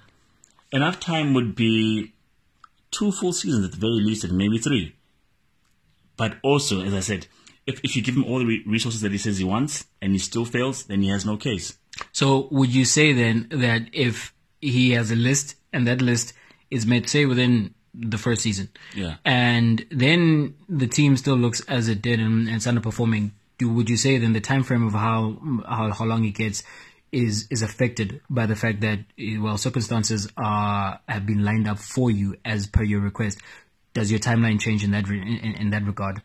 [0.71, 2.13] enough time would be
[2.89, 4.95] two full seasons at the very least, and maybe three.
[6.17, 7.27] But also, as I said,
[7.73, 10.11] if, if you give him all the re- resources that he says he wants and
[10.13, 11.77] he still fails, then he has no case.
[12.11, 16.33] So would you say then that if he has a list and that list
[16.69, 19.15] is made, say, within the first season, Yeah.
[19.25, 23.89] and then the team still looks as it did and, and it's underperforming, do, would
[23.89, 26.63] you say then the time frame of how, how how long it gets
[27.11, 28.99] is is affected by the fact that
[29.39, 33.37] well circumstances are have been lined up for you as per your request?
[33.93, 36.21] Does your timeline change in that re- in, in that regard?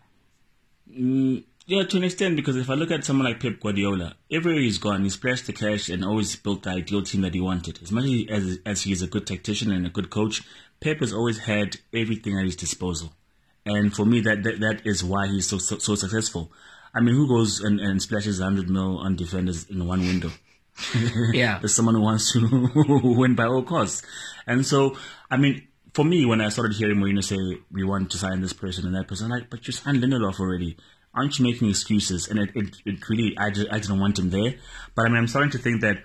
[0.90, 4.62] Mm, yeah, to an extent, because if I look at someone like Pep Guardiola, everywhere
[4.62, 7.82] he's gone, he's splashed the cash and always built the ideal team that he wanted.
[7.82, 10.42] As much as, as he's a good tactician and a good coach,
[10.80, 13.12] Pep has always had everything at his disposal.
[13.64, 16.52] And for me, that that, that is why he's so, so so successful.
[16.94, 20.30] I mean, who goes and, and splashes 100 mil on defenders in one window?
[21.32, 21.58] Yeah.
[21.60, 24.02] There's someone who wants to win by all costs.
[24.46, 24.96] And so,
[25.30, 25.66] I mean,
[25.96, 28.94] for me, when I started hearing Mourinho say, we want to sign this person and
[28.94, 30.76] that person, I'm like, but you signed Lindelof already.
[31.14, 32.28] Aren't you making excuses?
[32.28, 34.56] And it, it, it really, I, just, I didn't want him there.
[34.94, 36.02] But I mean, I'm starting to think that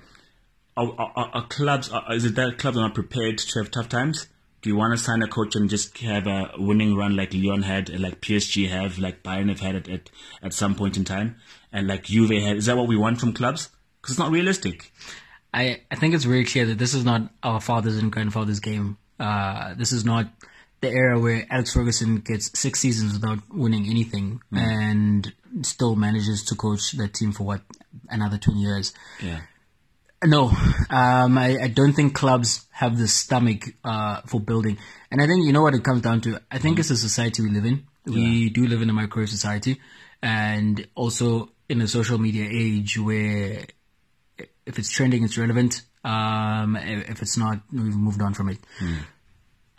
[0.77, 4.27] are clubs, are, is it that clubs are not prepared to have tough times?
[4.61, 7.63] Do you want to sign a coach and just have a winning run like Lyon
[7.63, 10.09] had, like PSG have, like Bayern have had it at,
[10.41, 11.35] at some point in time,
[11.73, 12.55] and like Juve had?
[12.55, 13.67] Is that what we want from clubs?
[14.01, 14.93] Because it's not realistic.
[15.53, 18.97] I, I think it's very clear that this is not our fathers and grandfathers game.
[19.21, 20.25] Uh, this is not
[20.81, 26.55] the era where Alex Ferguson gets six seasons without winning anything and still manages to
[26.55, 27.61] coach that team for what
[28.09, 28.93] another twenty years.
[29.21, 29.41] Yeah.
[30.23, 30.49] No,
[30.89, 34.77] um, I, I don't think clubs have the stomach uh, for building,
[35.09, 36.39] and I think you know what it comes down to.
[36.51, 37.87] I think it's a society we live in.
[38.05, 39.81] We do live in a micro society,
[40.21, 43.65] and also in a social media age where
[44.65, 45.81] if it's trending, it's relevant.
[46.03, 48.59] Um, if it's not, we've moved on from it.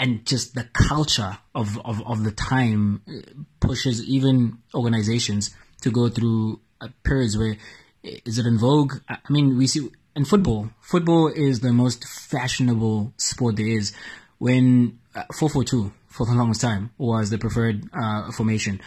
[0.03, 3.13] And just the culture of, of, of the time uh,
[3.61, 7.57] pushes even organizations to go through uh, periods where
[8.03, 8.95] is it in vogue?
[9.09, 10.71] I mean, we see in football.
[10.81, 13.93] Football is the most fashionable sport there is.
[14.39, 18.81] When uh, 4-4-2 for the longest time was the preferred uh, formation.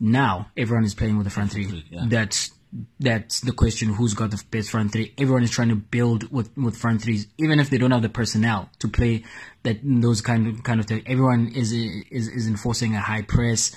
[0.00, 1.84] Now everyone is playing with the front three.
[1.88, 2.04] yeah.
[2.08, 2.50] That's
[2.98, 5.12] that's the question: Who's got the best front three?
[5.18, 8.08] Everyone is trying to build with, with front threes, even if they don't have the
[8.08, 9.24] personnel to play
[9.62, 11.02] that those kind of kind of thing.
[11.06, 13.74] Everyone is is is enforcing a high press,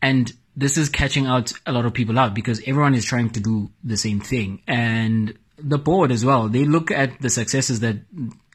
[0.00, 3.40] and this is catching out a lot of people out because everyone is trying to
[3.40, 6.48] do the same thing, and the board as well.
[6.48, 7.96] They look at the successes that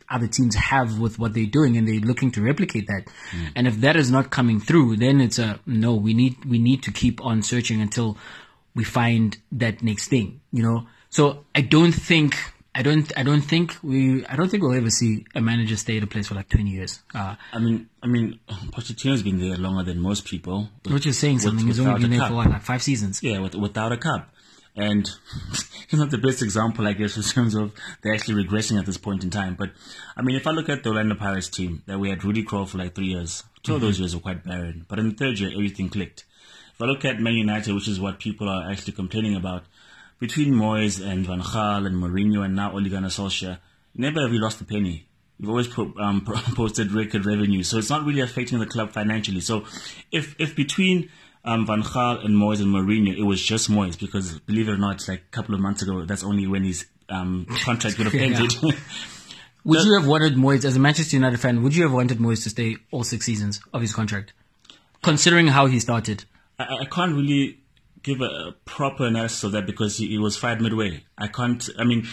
[0.10, 3.10] other teams have with what they're doing and they're looking to replicate that.
[3.32, 3.46] Hmm.
[3.56, 6.84] And if that is not coming through, then it's a no, we need we need
[6.84, 8.18] to keep on searching until
[8.78, 10.88] we find that next thing, you know?
[11.10, 12.38] So I don't think
[12.76, 15.98] I don't I don't think we I don't think we'll ever see a manager stay
[15.98, 17.02] at a place for like twenty years.
[17.14, 18.40] Uh I mean, I mean,
[18.74, 20.70] Pochettino's been there longer than most people.
[20.88, 21.66] which is saying something.
[21.66, 22.30] He's only been there cup.
[22.30, 23.24] for what, like five seasons.
[23.24, 24.30] Yeah, with, without a cup.
[24.76, 25.10] And
[25.90, 27.74] he's not the best example, I guess, in terms of
[28.04, 29.56] they're actually regressing at this point in time.
[29.56, 29.72] But,
[30.16, 32.68] I mean, if I look at the Orlando Pirates team, that we had Rudy Krol
[32.68, 34.86] for like three years, 2 of those years were quite barren.
[34.88, 36.26] But in the third year, everything clicked.
[36.78, 39.64] If I look at Man United, which is what people are actually complaining about,
[40.20, 43.58] between Moyes and Van Gaal and Mourinho and now Ole Gunnar Solskjaer,
[43.96, 45.08] never have we lost a penny.
[45.40, 46.22] We've always po- um,
[46.56, 49.40] posted record revenue, so it's not really affecting the club financially.
[49.42, 49.66] So,
[50.12, 51.10] if if between
[51.44, 54.78] um, Van Gaal and Moyes and Mourinho, it was just Moyes because believe it or
[54.78, 58.14] not, like a couple of months ago, that's only when his um, contract would have
[58.14, 58.22] Yeah.
[58.22, 58.54] ended.
[59.64, 61.64] Would you have wanted Moyes as a Manchester United fan?
[61.64, 64.34] Would you have wanted Moyes to stay all six seasons of his contract,
[65.02, 66.26] considering how he started?
[66.60, 67.60] I, I can't really
[68.04, 71.04] give a, a proper analysis of that because he, he was fired midway.
[71.18, 71.68] I can't.
[71.78, 72.08] I mean,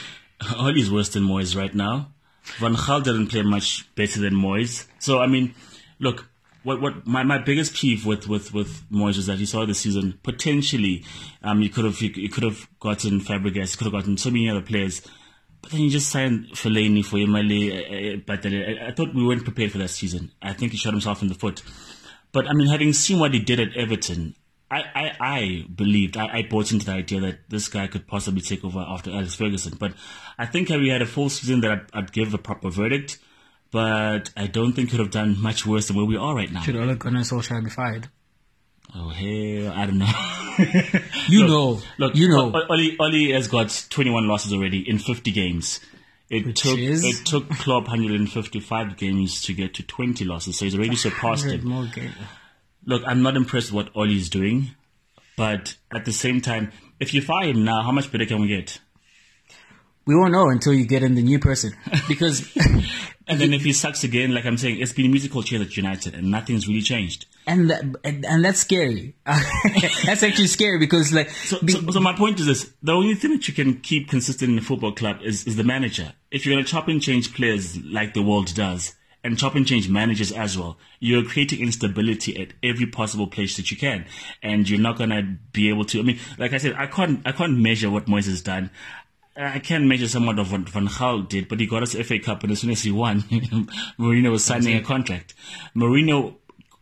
[0.56, 2.12] Ole's worse than Moyes right now.
[2.58, 4.86] Van Gaal didn't play much better than Moyes.
[4.98, 5.54] So I mean,
[5.98, 6.28] look.
[6.62, 9.74] What what my, my biggest peeve with, with, with Moyes was that he saw the
[9.74, 11.04] season potentially,
[11.42, 14.48] um, you could have you, could have gotten Fabregas, you could have gotten so many
[14.48, 15.02] other players,
[15.60, 18.14] but then you just signed Fellaini for Yamale.
[18.14, 20.32] Uh, but I, I thought we weren't prepared for that season.
[20.40, 21.62] I think he shot himself in the foot.
[22.34, 24.34] But I mean, having seen what he did at Everton,
[24.68, 28.40] I, I, I believed, I, I bought into the idea that this guy could possibly
[28.40, 29.76] take over after Alex Ferguson.
[29.78, 29.92] But
[30.36, 33.18] I think we had a full season that I'd, I'd give a proper verdict.
[33.70, 36.50] But I don't think he could have done much worse than where we are right
[36.50, 36.62] now.
[36.62, 38.08] Should Ole Gunnar Solskjaer be fired?
[38.96, 41.14] Oh hell, I don't know.
[41.28, 42.52] You know, Look, you know.
[42.52, 45.80] Ole, Ole has got 21 losses already in 50 games.
[46.30, 50.74] It took is- it took Klopp 155 games to get to 20 losses, so he's
[50.74, 51.68] already surpassed 100 him.
[52.86, 54.70] Look, I'm not impressed with what Ole's doing,
[55.36, 58.48] but at the same time, if you fire him now, how much better can we
[58.48, 58.78] get?
[60.06, 61.74] We won't know until you get in the new person
[62.08, 62.46] because
[63.26, 66.14] And then if he sucks again, like I'm saying, it's been musical chairs at United,
[66.14, 67.26] and nothing's really changed.
[67.46, 69.14] and that, and, and that's scary.
[69.24, 73.14] that's actually scary because like So, be- so, so my point is this: the only
[73.14, 76.12] thing that you can keep consistent in a football club is, is the manager.
[76.30, 78.94] If you're going to chop and change players like the world does,
[79.24, 83.70] and chop and change managers as well, you're creating instability at every possible place that
[83.70, 84.04] you can,
[84.42, 85.22] and you're not going to
[85.52, 85.98] be able to.
[85.98, 88.70] I mean, like I said, I can't I can't measure what Moyes has done.
[89.36, 92.44] I can't measure somewhat of what Van Gaal did, but he got us FA Cup,
[92.44, 93.22] and as soon as he won,
[93.98, 95.34] Mourinho was signing a contract.
[95.74, 96.36] Mourinho,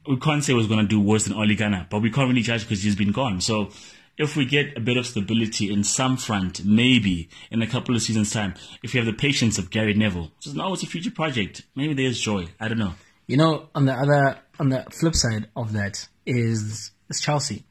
[0.06, 2.42] we can't say was going to do worse than Ole Gunnar, but we can't really
[2.42, 3.40] judge because he's been gone.
[3.40, 3.70] So,
[4.18, 8.02] if we get a bit of stability in some front, maybe in a couple of
[8.02, 11.10] seasons' time, if you have the patience of Gary Neville, just know it's a future
[11.10, 11.62] project.
[11.74, 12.48] Maybe there's joy.
[12.60, 12.92] I don't know.
[13.26, 17.64] You know, on the other, on the flip side of that is, is Chelsea.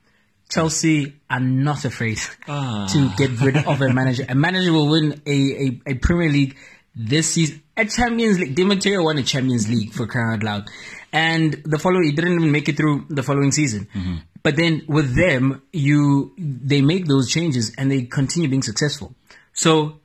[0.52, 2.20] Chelsea are not afraid
[2.90, 4.26] to get rid of a manager.
[4.28, 6.58] A manager will win a, a, a Premier League
[6.94, 8.54] this season, a Champions League.
[8.56, 10.70] Di Matteo won a Champions League for crying out loud.
[11.14, 13.88] And the following, he didn't even make it through the following season.
[14.44, 19.16] But then with them, you, they make those changes and they continue being successful.
[19.54, 20.02] So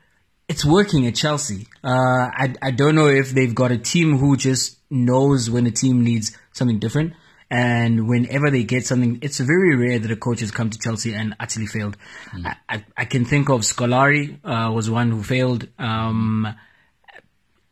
[0.49, 1.67] it's working at Chelsea.
[1.83, 5.71] Uh, I I don't know if they've got a team who just knows when a
[5.73, 7.15] team needs something different,
[7.51, 11.15] and whenever they get something, it's very rare that a coach has come to Chelsea
[11.15, 11.97] and utterly failed.
[12.45, 15.69] I, I, I can think of Scolari uh, was one who failed.
[15.79, 16.49] Um,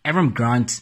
[0.05, 0.81] Avram Grant,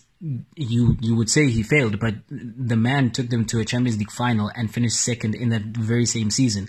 [0.54, 4.10] you you would say he failed, but the man took them to a Champions League
[4.10, 6.68] final and finished second in that very same season.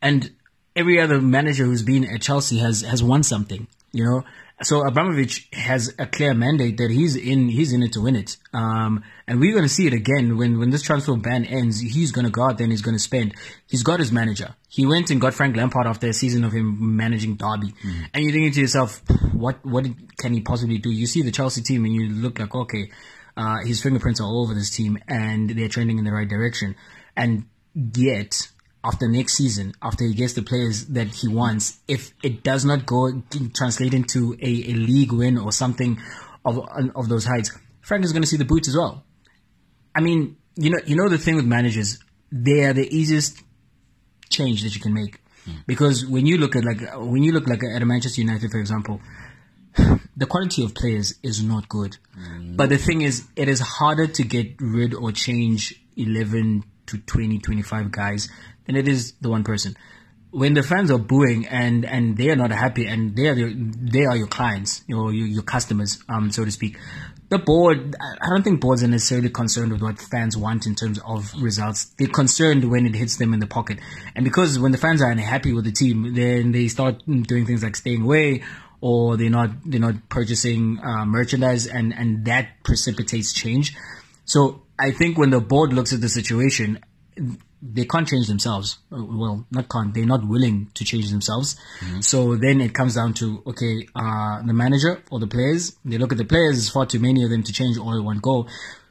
[0.00, 0.30] And
[0.74, 4.24] every other manager who's been at Chelsea has has won something, you know.
[4.62, 8.36] So Abramovich has a clear mandate that he's in he's in it to win it.
[8.52, 11.80] Um, and we're going to see it again when when this transfer ban ends.
[11.80, 13.34] He's going to go out there and he's going to spend.
[13.66, 14.54] He's got his manager.
[14.68, 17.72] He went and got Frank Lampard after a season of him managing Derby.
[18.12, 19.02] And you're thinking to yourself,
[19.32, 19.86] what what
[20.18, 20.90] can he possibly do?
[20.90, 22.90] You see the Chelsea team and you look like, okay,
[23.38, 26.76] uh, his fingerprints are all over this team and they're trending in the right direction.
[27.16, 28.48] And yet,
[28.82, 32.86] after next season, after he gets the players that he wants, if it does not
[32.86, 33.22] go
[33.54, 35.98] translate into a, a league win or something
[36.44, 36.58] of
[36.94, 37.50] of those heights,
[37.82, 39.04] Frank is going to see the boots as well.
[39.94, 41.98] I mean, you know, you know the thing with managers,
[42.32, 43.42] they are the easiest
[44.30, 45.56] change that you can make hmm.
[45.66, 48.58] because when you look at like when you look like at a Manchester United, for
[48.58, 49.00] example,
[50.16, 51.98] the quality of players is not good.
[52.14, 52.56] Hmm.
[52.56, 57.38] But the thing is, it is harder to get rid or change 11 to 20,
[57.38, 58.28] 25 guys
[58.70, 59.76] than it is the one person.
[60.30, 63.50] When the fans are booing and, and they are not happy and they are your,
[63.52, 66.78] they are your clients, your, your, your customers, um, so to speak.
[67.30, 71.00] The board, I don't think boards are necessarily concerned with what fans want in terms
[71.04, 71.86] of results.
[71.98, 73.80] They're concerned when it hits them in the pocket.
[74.14, 77.64] And because when the fans are unhappy with the team, then they start doing things
[77.64, 78.44] like staying away
[78.80, 83.76] or they're not they're not purchasing uh, merchandise, and and that precipitates change.
[84.24, 86.78] So I think when the board looks at the situation,
[87.62, 88.78] they can't change themselves.
[88.90, 89.92] Uh, Well, not can't.
[89.92, 91.56] They're not willing to change themselves.
[92.00, 95.76] So then it comes down to okay, uh, the manager or the players.
[95.84, 96.56] They look at the players.
[96.56, 98.46] There's far too many of them to change all in one go.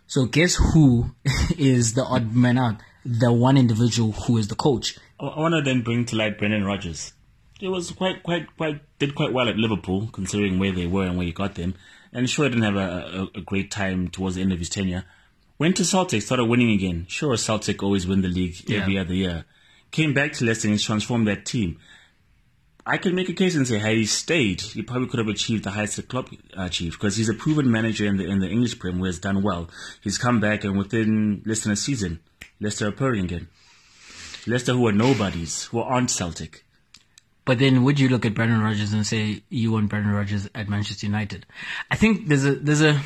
[0.08, 1.12] So guess who
[1.58, 2.78] is the odd man out?
[3.06, 4.98] The one individual who is the coach.
[5.20, 7.14] I, I want to then bring to light Brendan Rodgers.
[7.60, 11.18] He was quite, quite, quite, did quite well at Liverpool, considering where they were and
[11.18, 11.76] where he got them.
[12.14, 14.70] And sure, he didn't have a, a, a great time towards the end of his
[14.70, 15.04] tenure.
[15.60, 17.06] Went to Celtic, started winning again.
[17.10, 19.02] Sure, Celtic always win the league every Yeah.
[19.02, 19.46] other year.
[19.92, 21.78] Came back to Leicester and transformed that team.
[22.86, 25.64] I can make a case and say, had he stayed, he probably could have achieved
[25.66, 28.50] the highest the club uh, achieved because he's a proven manager in the in the
[28.50, 29.70] English Premier who has done well.
[30.02, 32.20] He's come back and within less than a season,
[32.60, 33.48] Leicester are purring again.
[34.48, 36.64] Leicester who are nobodies, who aren't Celtic.
[37.46, 40.70] But then, would you look at Brendan Rodgers and say you want Brendan Rodgers at
[40.70, 41.46] Manchester United?
[41.92, 43.00] I think there's a there's a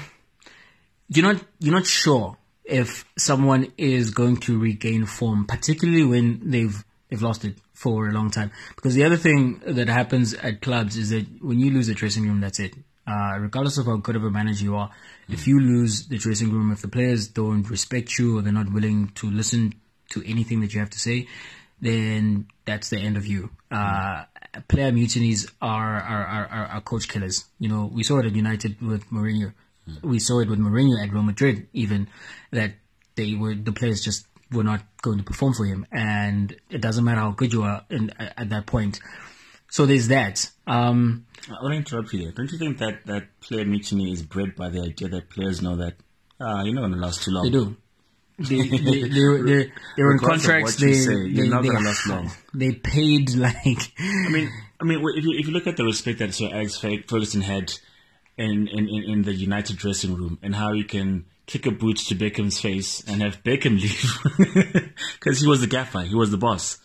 [1.09, 6.83] you're not you're not sure if someone is going to regain form, particularly when they've
[7.09, 8.51] they've lost it for a long time.
[8.75, 12.23] Because the other thing that happens at clubs is that when you lose the dressing
[12.23, 12.73] room, that's it.
[13.05, 14.89] Uh, regardless of how good of a manager you are,
[15.27, 18.71] if you lose the dressing room, if the players don't respect you or they're not
[18.71, 19.73] willing to listen
[20.09, 21.27] to anything that you have to say,
[21.81, 23.49] then that's the end of you.
[23.69, 24.23] Uh,
[24.67, 27.45] player mutinies are, are, are, are, are coach killers.
[27.59, 29.53] You know, we saw it at United with Mourinho.
[30.01, 32.07] We saw it with Mourinho at Real Madrid, even
[32.51, 32.73] that
[33.15, 37.03] they were the players just were not going to perform for him, and it doesn't
[37.03, 38.99] matter how good you are in, at that point.
[39.69, 40.49] So there's that.
[40.67, 42.31] Um, I want to interrupt you there.
[42.31, 45.75] Don't you think that that player mutiny is bred by the idea that players know
[45.77, 45.95] that
[46.39, 47.43] ah, you're not going to last too long?
[47.43, 47.75] they do.
[48.39, 50.77] They, they, they, they're, they're, they're in contracts.
[50.77, 52.31] They, say, they, not they, gonna last long.
[52.53, 56.19] they paid like I mean, I mean, if you if you look at the respect
[56.19, 57.73] that Sir Alex Ferguson had
[58.37, 62.15] in, in, in, the United dressing room and how you can kick a boot to
[62.15, 66.79] Beckham's face and have Beckham leave because he was the gaffer, he was the boss.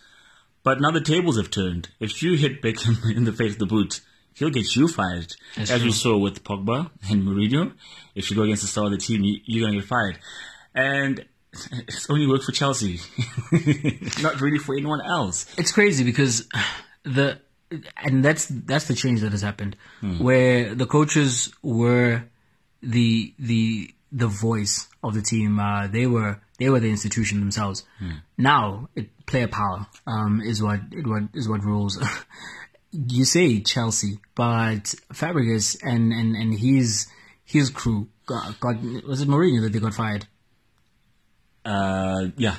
[0.63, 1.89] But now the tables have turned.
[2.01, 4.01] If you hit Beckham in the face with the boot,
[4.35, 5.35] he'll get you fired.
[5.57, 5.93] That's As we true.
[5.93, 7.73] saw with Pogba and Mourinho.
[8.15, 10.19] If you go against the star of the team, you're going to get fired.
[10.75, 11.25] And
[11.73, 13.01] it's only worked for Chelsea.
[14.23, 15.47] Not really for anyone else.
[15.57, 16.47] it's crazy because
[17.05, 17.41] the
[17.97, 19.77] and that's that's the change that has happened
[20.19, 22.25] where the coaches were
[22.83, 25.59] the the the voice of the team.
[25.59, 27.85] Uh, they were they were the institution themselves.
[28.39, 31.99] Now it, player power um, is what it what is what rules.
[32.91, 37.07] You say Chelsea but Fabregas and and and his
[37.45, 40.27] his crew got, got was it Mourinho that they got fired?
[41.67, 42.57] Uh, yeah.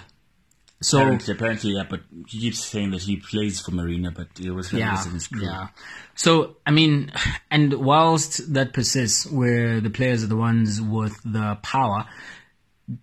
[0.82, 4.52] So Apparently, apparently, yeah, but he keeps saying that he plays for Marina, but it
[4.52, 5.44] was yeah, his crew.
[5.44, 5.68] yeah.
[6.16, 7.12] So I mean,
[7.52, 12.06] and whilst that persists, where the players are the ones with the power,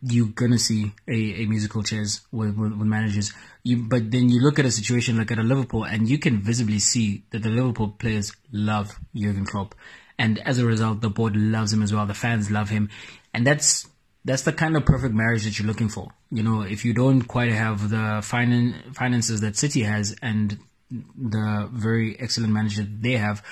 [0.02, 3.34] you're gonna see a, a musical chairs with, with, with managers.
[3.62, 6.40] You, but then you look at a situation like at a Liverpool, and you can
[6.40, 9.74] visibly see that the Liverpool players love Jurgen Klopp,
[10.18, 12.06] and as a result, the board loves him as well.
[12.06, 12.88] The fans love him,
[13.34, 13.86] and that's
[14.26, 16.08] that's the kind of perfect marriage that you're looking for.
[16.30, 20.58] You know, if you don't quite have the finan- finances that City has and
[20.90, 23.42] the very excellent manager that they have,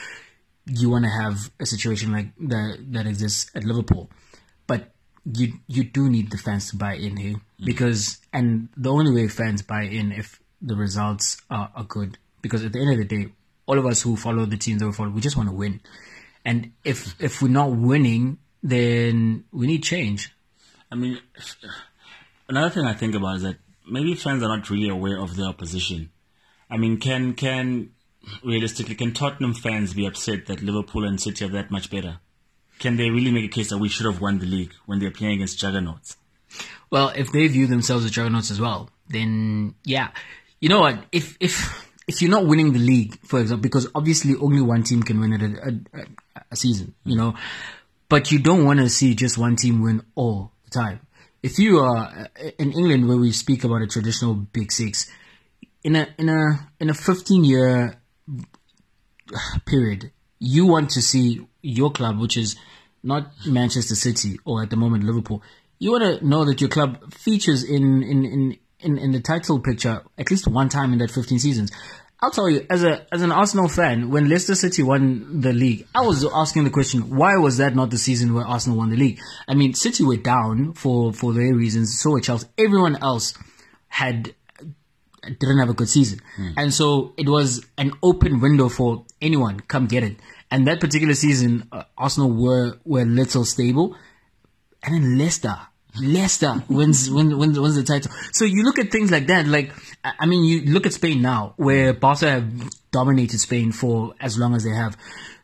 [0.66, 4.10] you want to have a situation like that that exists at Liverpool.
[4.66, 4.90] But
[5.24, 7.64] you you do need the fans to buy in here mm.
[7.64, 12.64] because and the only way fans buy in if the results are, are good because
[12.64, 13.32] at the end of the day,
[13.66, 15.80] all of us who follow the teams that we follow, we just want to win.
[16.44, 20.34] And if if we're not winning, then we need change.
[20.90, 21.18] I mean,
[22.48, 23.56] another thing I think about is that
[23.88, 26.10] maybe fans are not really aware of their opposition.
[26.70, 27.90] I mean, can can
[28.42, 32.18] realistically can Tottenham fans be upset that Liverpool and City are that much better?
[32.78, 35.10] Can they really make a case that we should have won the league when they're
[35.10, 36.16] playing against juggernauts?
[36.90, 40.10] Well, if they view themselves as juggernauts as well, then yeah.
[40.60, 41.04] You know what?
[41.12, 45.02] If if if you're not winning the league, for example, because obviously only one team
[45.02, 46.04] can win it a, a,
[46.52, 47.34] a season, you know,
[48.08, 51.00] but you don't want to see just one team win all time.
[51.42, 55.10] If you are uh, in England, where we speak about a traditional Big Six,
[55.82, 58.00] in a in a in a 15 year
[59.66, 62.56] period, you want to see your club, which is
[63.02, 65.42] not Manchester City or at the moment Liverpool.
[65.78, 69.60] You want to know that your club features in in, in, in in the title
[69.60, 71.70] picture at least one time in that 15 seasons.
[72.24, 75.86] I'll tell you, as a as an Arsenal fan, when Leicester City won the league,
[75.94, 78.96] I was asking the question, why was that not the season where Arsenal won the
[78.96, 79.20] league?
[79.46, 82.46] I mean, City were down for for their reasons, so were Chelsea.
[82.56, 83.34] Everyone else
[83.88, 84.34] had
[85.38, 86.20] didn't have a good season.
[86.56, 90.16] And so it was an open window for anyone, come get it.
[90.50, 93.96] And that particular season, uh, Arsenal were, were a little stable.
[94.82, 95.58] And then Leicester,
[96.00, 98.10] Leicester wins, wins, wins, wins the title.
[98.32, 99.72] So you look at things like that, like,
[100.04, 104.54] I mean, you look at Spain now, where Barca have dominated Spain for as long
[104.54, 104.96] as they have.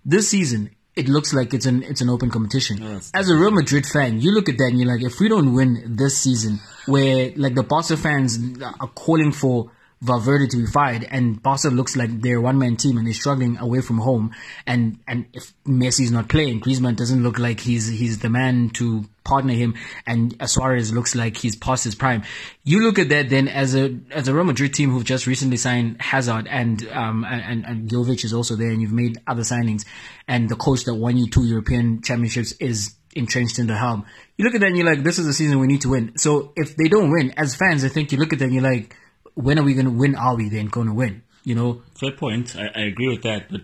[0.05, 2.83] This season, it looks like it's an it's an open competition.
[3.15, 5.55] As a Real Madrid fan, you look at that and you're like, if we don't
[5.55, 9.71] win this season, where like the Barca fans are calling for
[10.03, 13.59] Valverde to be fired, and Barca looks like they're one man team and they're struggling
[13.59, 14.35] away from home,
[14.67, 19.05] and and if Messi's not playing, Griezmann doesn't look like he's he's the man to
[19.31, 19.75] partner him,
[20.07, 22.23] and Suarez looks like he's past his prime.
[22.65, 25.57] You look at that then as a as a Real Madrid team who've just recently
[25.57, 27.93] signed Hazard and um and and
[28.25, 29.85] is also there, and you've made other signings,
[30.27, 34.05] and the coach that won you two European championships is entrenched in the helm.
[34.37, 36.13] You look at that and you're like, this is a season we need to win.
[36.17, 38.63] So if they don't win, as fans, I think you look at that and you're
[38.63, 38.97] like,
[39.35, 40.15] when are we going to win?
[40.15, 41.23] Are we then going to win?
[41.45, 42.57] You know, Fair point.
[42.57, 43.51] I, I agree with that.
[43.51, 43.63] But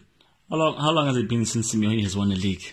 [0.50, 2.64] how long how long has it been since Simeone has won the league?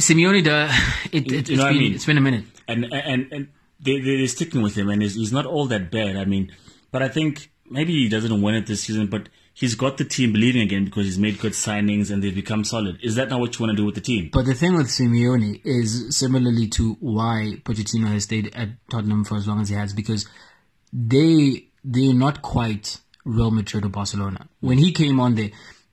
[0.00, 0.68] Simeone, the,
[1.16, 1.94] it, You- it, you it's know what I been mean?
[1.94, 2.44] it's been a minute.
[2.68, 3.48] and and and
[3.80, 6.16] they they're sticking with him, and he's, he's not all that bad.
[6.16, 6.52] I mean,
[6.92, 10.32] but I think maybe he doesn't win it this season, but he's got the team
[10.32, 12.98] believing again because he's made good signings and they've become solid.
[13.02, 14.30] Is that not what you want to do with the team?
[14.32, 19.36] But the thing with Simeone is similarly to why Pochettino has stayed at Tottenham for
[19.36, 20.26] as long as he has, because
[20.92, 24.46] they they're not quite Real Madrid or Barcelona.
[24.60, 25.50] When he came on there,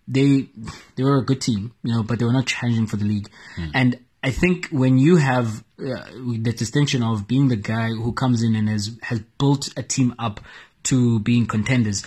[0.08, 0.48] they
[0.96, 3.30] they were a good team, you know, but they were not challenging for the league.
[3.74, 8.44] And I think when you have uh, the distinction of being the guy who comes
[8.44, 10.40] in and has has built a team up
[10.84, 12.04] to being contenders,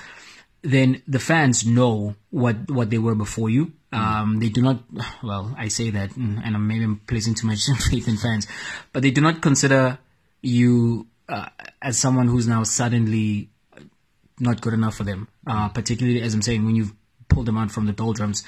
[0.62, 3.72] then the fans know what what they were before you.
[3.92, 4.82] Um, they do not.
[5.22, 8.46] Well, I say that, mm, and I'm maybe I'm placing too much faith in fans,
[8.92, 9.98] but they do not consider
[10.42, 11.48] you uh,
[11.82, 13.51] as someone who's now suddenly
[14.38, 15.28] not good enough for them.
[15.46, 16.94] Uh, particularly as I'm saying, when you've
[17.31, 18.45] pulled them out from the doldrums.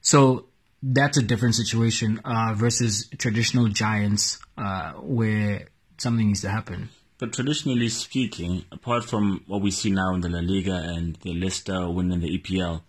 [0.00, 0.46] So
[0.82, 6.90] that's a different situation uh, versus traditional giants uh, where something needs to happen.
[7.18, 11.32] But traditionally speaking, apart from what we see now in the La Liga and the
[11.32, 12.82] Leicester winning the EPL,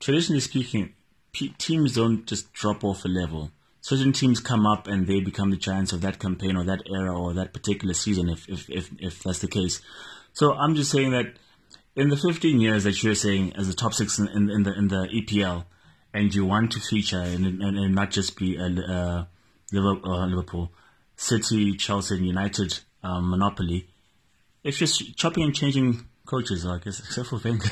[0.00, 0.92] traditionally speaking,
[1.32, 3.50] p- teams don't just drop off a level.
[3.80, 7.18] Certain teams come up and they become the giants of that campaign or that era
[7.18, 9.80] or that particular season, if if if, if that's the case.
[10.32, 11.34] So I'm just saying that
[11.94, 14.72] in the 15 years that you're saying as the top six in, in, in the
[14.72, 15.64] in the EPL,
[16.14, 19.24] and you want to feature and, and, and not just be a, uh,
[19.72, 20.70] Liverpool,
[21.16, 23.88] City, Chelsea, and United um, monopoly,
[24.62, 27.70] it's just chopping and changing coaches, I guess, except for Wenger.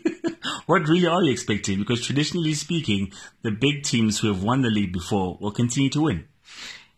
[0.66, 1.78] what really are you expecting?
[1.78, 6.02] Because traditionally speaking, the big teams who have won the league before will continue to
[6.02, 6.24] win.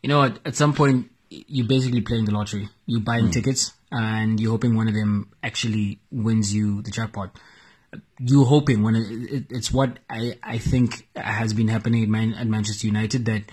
[0.02, 2.68] You know, at, at some point, you're basically playing the lottery.
[2.86, 3.32] You're buying mm.
[3.32, 7.38] tickets and you're hoping one of them actually wins you the jackpot.
[8.18, 12.34] You're hoping when it, it, it's what I, I think has been happening at, Man,
[12.34, 13.44] at Manchester United that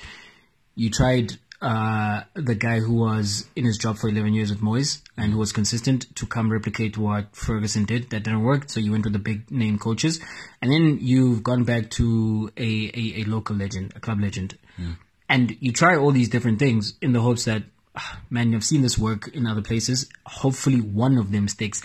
[0.75, 5.01] you tried uh, the guy who was in his job for 11 years with Moyes
[5.17, 8.09] and who was consistent to come replicate what Ferguson did.
[8.09, 10.19] That didn't work, so you went with the big name coaches.
[10.61, 14.57] And then you've gone back to a, a, a local legend, a club legend.
[14.77, 14.97] Mm.
[15.27, 17.63] And you try all these different things in the hopes that,
[17.95, 20.07] ah, man, you've seen this work in other places.
[20.25, 21.81] Hopefully one of them sticks.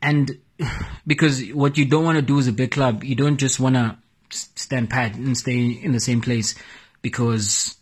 [0.00, 0.38] And
[1.06, 3.74] because what you don't want to do as a big club, you don't just want
[3.74, 3.96] to
[4.30, 6.54] stand pat and stay in the same place
[7.02, 7.76] because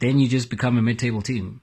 [0.00, 1.60] then you just become a mid-table team.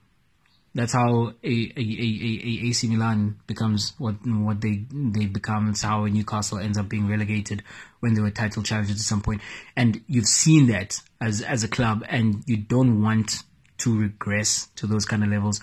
[0.74, 5.70] That's how a, a, a, a, AC Milan becomes what what they they become.
[5.70, 7.62] It's how Newcastle ends up being relegated
[8.00, 9.40] when they were title challengers at some point.
[9.76, 13.42] And you've seen that as as a club, and you don't want
[13.78, 15.60] to regress to those kind of levels.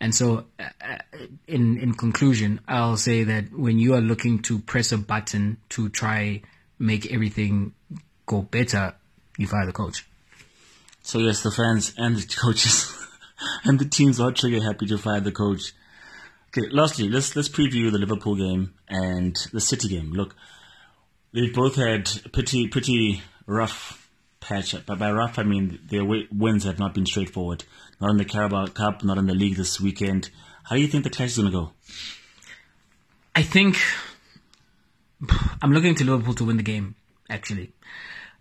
[0.00, 0.98] And so, uh,
[1.46, 5.88] in in conclusion, I'll say that when you are looking to press a button to
[5.88, 6.42] try
[6.78, 7.74] make everything
[8.26, 8.94] go better,
[9.36, 10.06] you fire the coach.
[11.02, 12.94] So yes, the fans and the coaches
[13.64, 15.72] and the teams are trigger happy to fire the coach.
[16.48, 20.12] Okay, lastly, let's let's preview the Liverpool game and the City game.
[20.12, 20.34] Look,
[21.32, 24.08] they've both had pretty pretty rough
[24.40, 24.74] patch.
[24.86, 27.64] But by rough, I mean their wins have not been straightforward.
[28.00, 30.30] Not in the Carabao Cup, not in the league this weekend.
[30.64, 31.72] How do you think the clash is going to go?
[33.34, 33.78] I think
[35.62, 36.94] I'm looking to Liverpool to win the game.
[37.30, 37.72] Actually,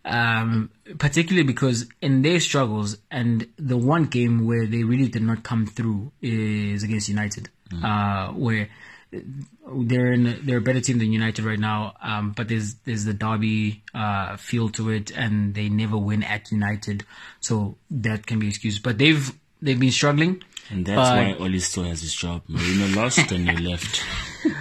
[0.08, 5.44] um, particularly because in their struggles and the one game where they really did not
[5.44, 7.84] come through is against United, mm.
[7.84, 8.70] uh, where
[9.12, 11.96] they're in they're a better team than United right now.
[12.02, 16.52] Um, but there's there's the derby uh, feel to it, and they never win at
[16.52, 17.06] United,
[17.40, 18.84] so that can be excused.
[18.84, 19.32] But they've
[19.62, 20.44] they've been struggling.
[20.70, 22.42] And that's why Ole still has his job.
[22.50, 24.04] Mourinho lost and you left.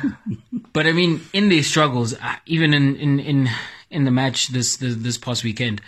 [0.73, 3.51] but I mean, in these struggles, uh, even in, in, in
[3.91, 5.81] in the match this this, this past weekend,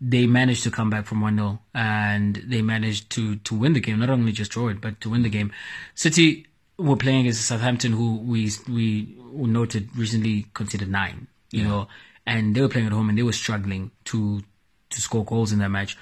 [0.00, 3.80] they managed to come back from 1 0 and they managed to, to win the
[3.80, 5.52] game, not only just draw it, but to win the game.
[5.94, 6.46] City
[6.78, 11.68] were playing against Southampton, who we we noted recently conceded nine, you yeah.
[11.68, 11.88] know,
[12.26, 14.42] and they were playing at home and they were struggling to
[14.90, 15.96] to score goals in that match.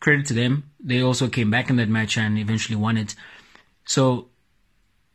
[0.00, 0.70] Credit to them.
[0.78, 3.14] They also came back in that match and eventually won it.
[3.84, 4.28] So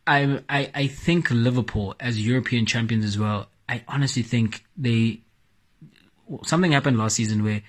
[0.08, 3.50] I, I I think Liverpool as European champions as well.
[3.70, 5.22] I honestly think they
[6.44, 7.62] something happened last season where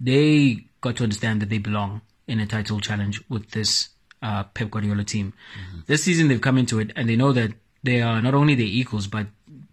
[0.00, 3.88] they got to understand that they belong in a title challenge with this
[4.22, 5.32] uh, Pep Guardiola team.
[5.58, 5.80] Mm-hmm.
[5.86, 8.66] This season they've come into it and they know that they are not only their
[8.66, 9.26] equals but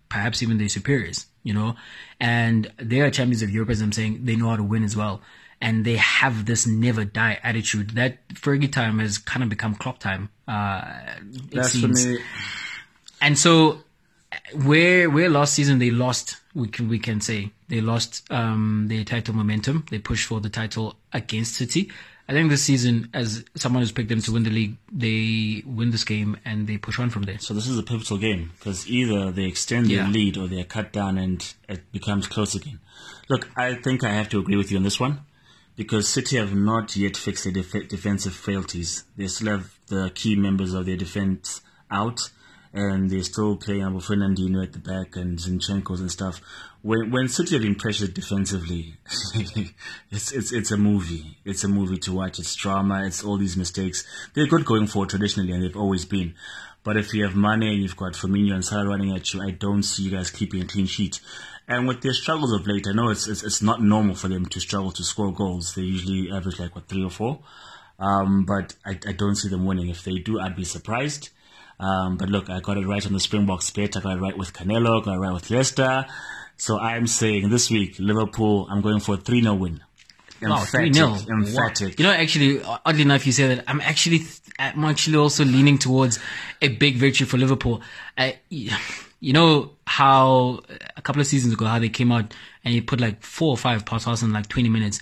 [0.10, 1.26] perhaps even their superiors.
[1.46, 1.76] You know,
[2.22, 3.70] and they are champions of Europe.
[3.70, 5.20] As I'm saying, they know how to win as well,
[5.60, 7.90] and they have this never die attitude.
[7.96, 10.30] That Fergie time has kind of become Klopp time.
[10.48, 10.86] Uh,
[11.52, 12.20] That's for me.
[13.20, 13.83] And so,
[14.64, 19.04] where where last season they lost we can we can say they lost um, their
[19.04, 19.86] title momentum.
[19.90, 21.92] They pushed for the title against City.
[22.28, 25.92] I think this season, as someone who's picked them to win the league, they win
[25.92, 27.38] this game and they push on from there.
[27.40, 30.08] So this is a pivotal game because either they extend their yeah.
[30.08, 32.80] lead or they're cut down and it becomes close again.
[33.28, 35.22] Look, I think I have to agree with you on this one
[35.76, 39.04] because City have not yet fixed their def- defensive frailties.
[39.18, 41.62] They still have the key members of their defense
[41.92, 42.30] out
[42.74, 46.42] and they're still playing Abu Fernandinho at the back and Zinchenko's and stuff.
[46.82, 48.96] When when City are being pressured defensively,
[50.12, 51.38] it's it's it's a movie.
[51.46, 52.40] It's a movie to watch.
[52.40, 53.06] It's drama.
[53.06, 54.06] It's all these mistakes.
[54.34, 56.34] They're good going forward traditionally, and they've always been.
[56.84, 59.52] But if you have Mane and you've got Firmino and Salah running at you, I
[59.52, 61.22] don't see you guys keeping a clean sheet.
[61.66, 64.46] And with their struggles of late, I know it's, it's, it's not normal for them
[64.48, 65.76] to struggle to score goals.
[65.76, 67.40] They usually average like what three or four.
[68.00, 69.88] Um, but I, I don't see them winning.
[69.88, 71.30] If they do, I'd be surprised.
[71.80, 73.98] Um, but look, I got it right on the Springboks bet.
[73.98, 76.06] I got it right with Canelo, I got it right with Leicester.
[76.58, 79.84] So I'm saying this week, Liverpool, I'm going for a 3 0 win.
[80.42, 81.30] Wow, 3-0.
[81.30, 82.00] emphatic.
[82.00, 83.64] You know, actually, oddly enough, you say that.
[83.68, 86.20] I'm actually, th- I'm actually also leaning towards
[86.62, 87.82] a big victory for Liverpool.
[88.18, 88.40] I,
[89.24, 90.60] you know how
[90.98, 92.34] a couple of seasons ago, how they came out
[92.66, 95.00] and you put like four or five past us in like 20 minutes.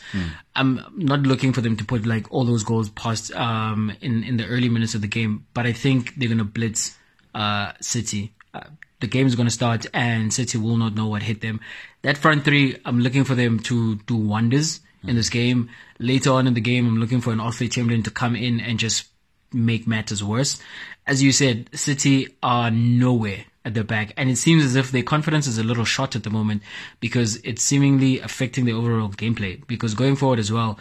[0.55, 4.37] I'm not looking for them to put like all those goals past, um, in, in
[4.37, 6.95] the early minutes of the game, but I think they're going to blitz,
[7.33, 8.31] uh, City.
[8.53, 8.65] Uh,
[8.99, 11.59] the game is going to start and City will not know what hit them.
[12.03, 15.71] That front three, I'm looking for them to do wonders in this game.
[15.97, 18.77] Later on in the game, I'm looking for an Oxlade Chamberlain to come in and
[18.77, 19.07] just
[19.51, 20.61] make matters worse.
[21.07, 25.03] As you said, City are nowhere at the back, and it seems as if their
[25.03, 26.63] confidence is a little shot at the moment
[26.99, 29.65] because it's seemingly affecting the overall gameplay.
[29.67, 30.79] Because going forward as well,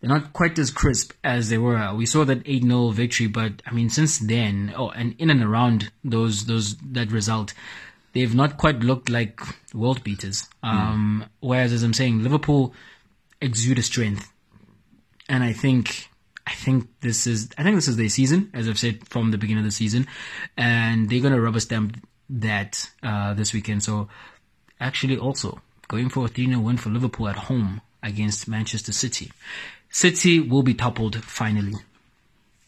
[0.00, 1.92] they're not quite as crisp as they were.
[1.94, 5.90] We saw that 8-0 victory, but I mean, since then, oh, and in and around
[6.04, 7.52] those, those, that result,
[8.12, 9.40] they've not quite looked like
[9.74, 10.48] world beaters.
[10.62, 12.74] Um, whereas, as I'm saying, Liverpool
[13.40, 14.32] exude a strength.
[15.28, 16.08] And I think,
[16.46, 19.38] I think this is, I think this is their season, as I've said from the
[19.38, 20.06] beginning of the season.
[20.56, 21.98] And they're going to rubber stamp
[22.30, 23.82] that, uh, this weekend.
[23.82, 24.08] So
[24.80, 29.32] actually also going for a 3-0 win for Liverpool at home against Manchester City.
[29.90, 31.74] City will be toppled finally.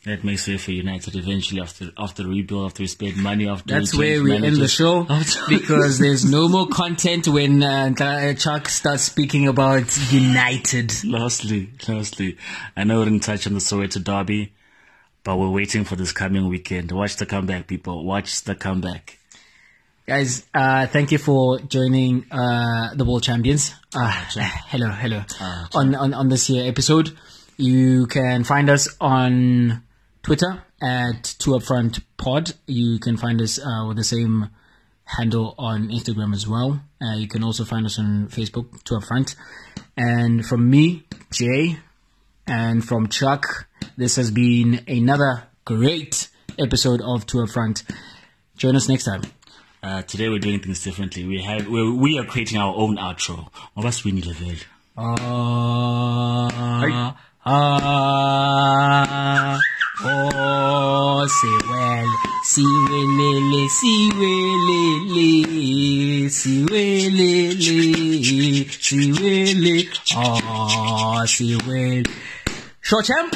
[0.04, 3.94] That makes way for United eventually after after rebuild, after we spent money, after That's
[3.94, 5.04] where we end the show
[5.48, 10.92] because there's no more content when uh, Chuck starts speaking about United.
[11.04, 12.36] Lastly, lastly,
[12.76, 14.52] I know we didn't touch on the Soweto derby,
[15.22, 16.90] but we're waiting for this coming weekend.
[16.90, 18.04] Watch the comeback, people.
[18.04, 19.20] Watch the comeback.
[20.04, 23.72] Guys, uh, thank you for joining uh, the World Champions.
[23.94, 24.10] Uh,
[24.66, 25.22] hello, hello.
[25.74, 27.16] on, on on this year episode,
[27.56, 29.84] you can find us on
[30.24, 32.52] Twitter at Two Upfront Pod.
[32.66, 34.50] You can find us uh, with the same
[35.04, 36.82] handle on Instagram as well.
[37.00, 39.36] Uh, you can also find us on Facebook, Two Upfront.
[39.96, 41.78] And from me, Jay,
[42.44, 46.28] and from Chuck, this has been another great
[46.58, 47.84] episode of Two Upfront.
[48.56, 49.22] Join us next time.
[49.84, 51.26] Uh, today we're doing things differently.
[51.26, 53.48] We have we we are creating our own outro.
[53.74, 54.54] What's Winnie level?
[54.96, 56.48] Ah,
[57.44, 59.58] ah,
[60.04, 62.06] oh, say well,
[62.44, 72.04] see welele, see welele, see welele, see wele, ah, see well.
[72.82, 73.34] Short champ.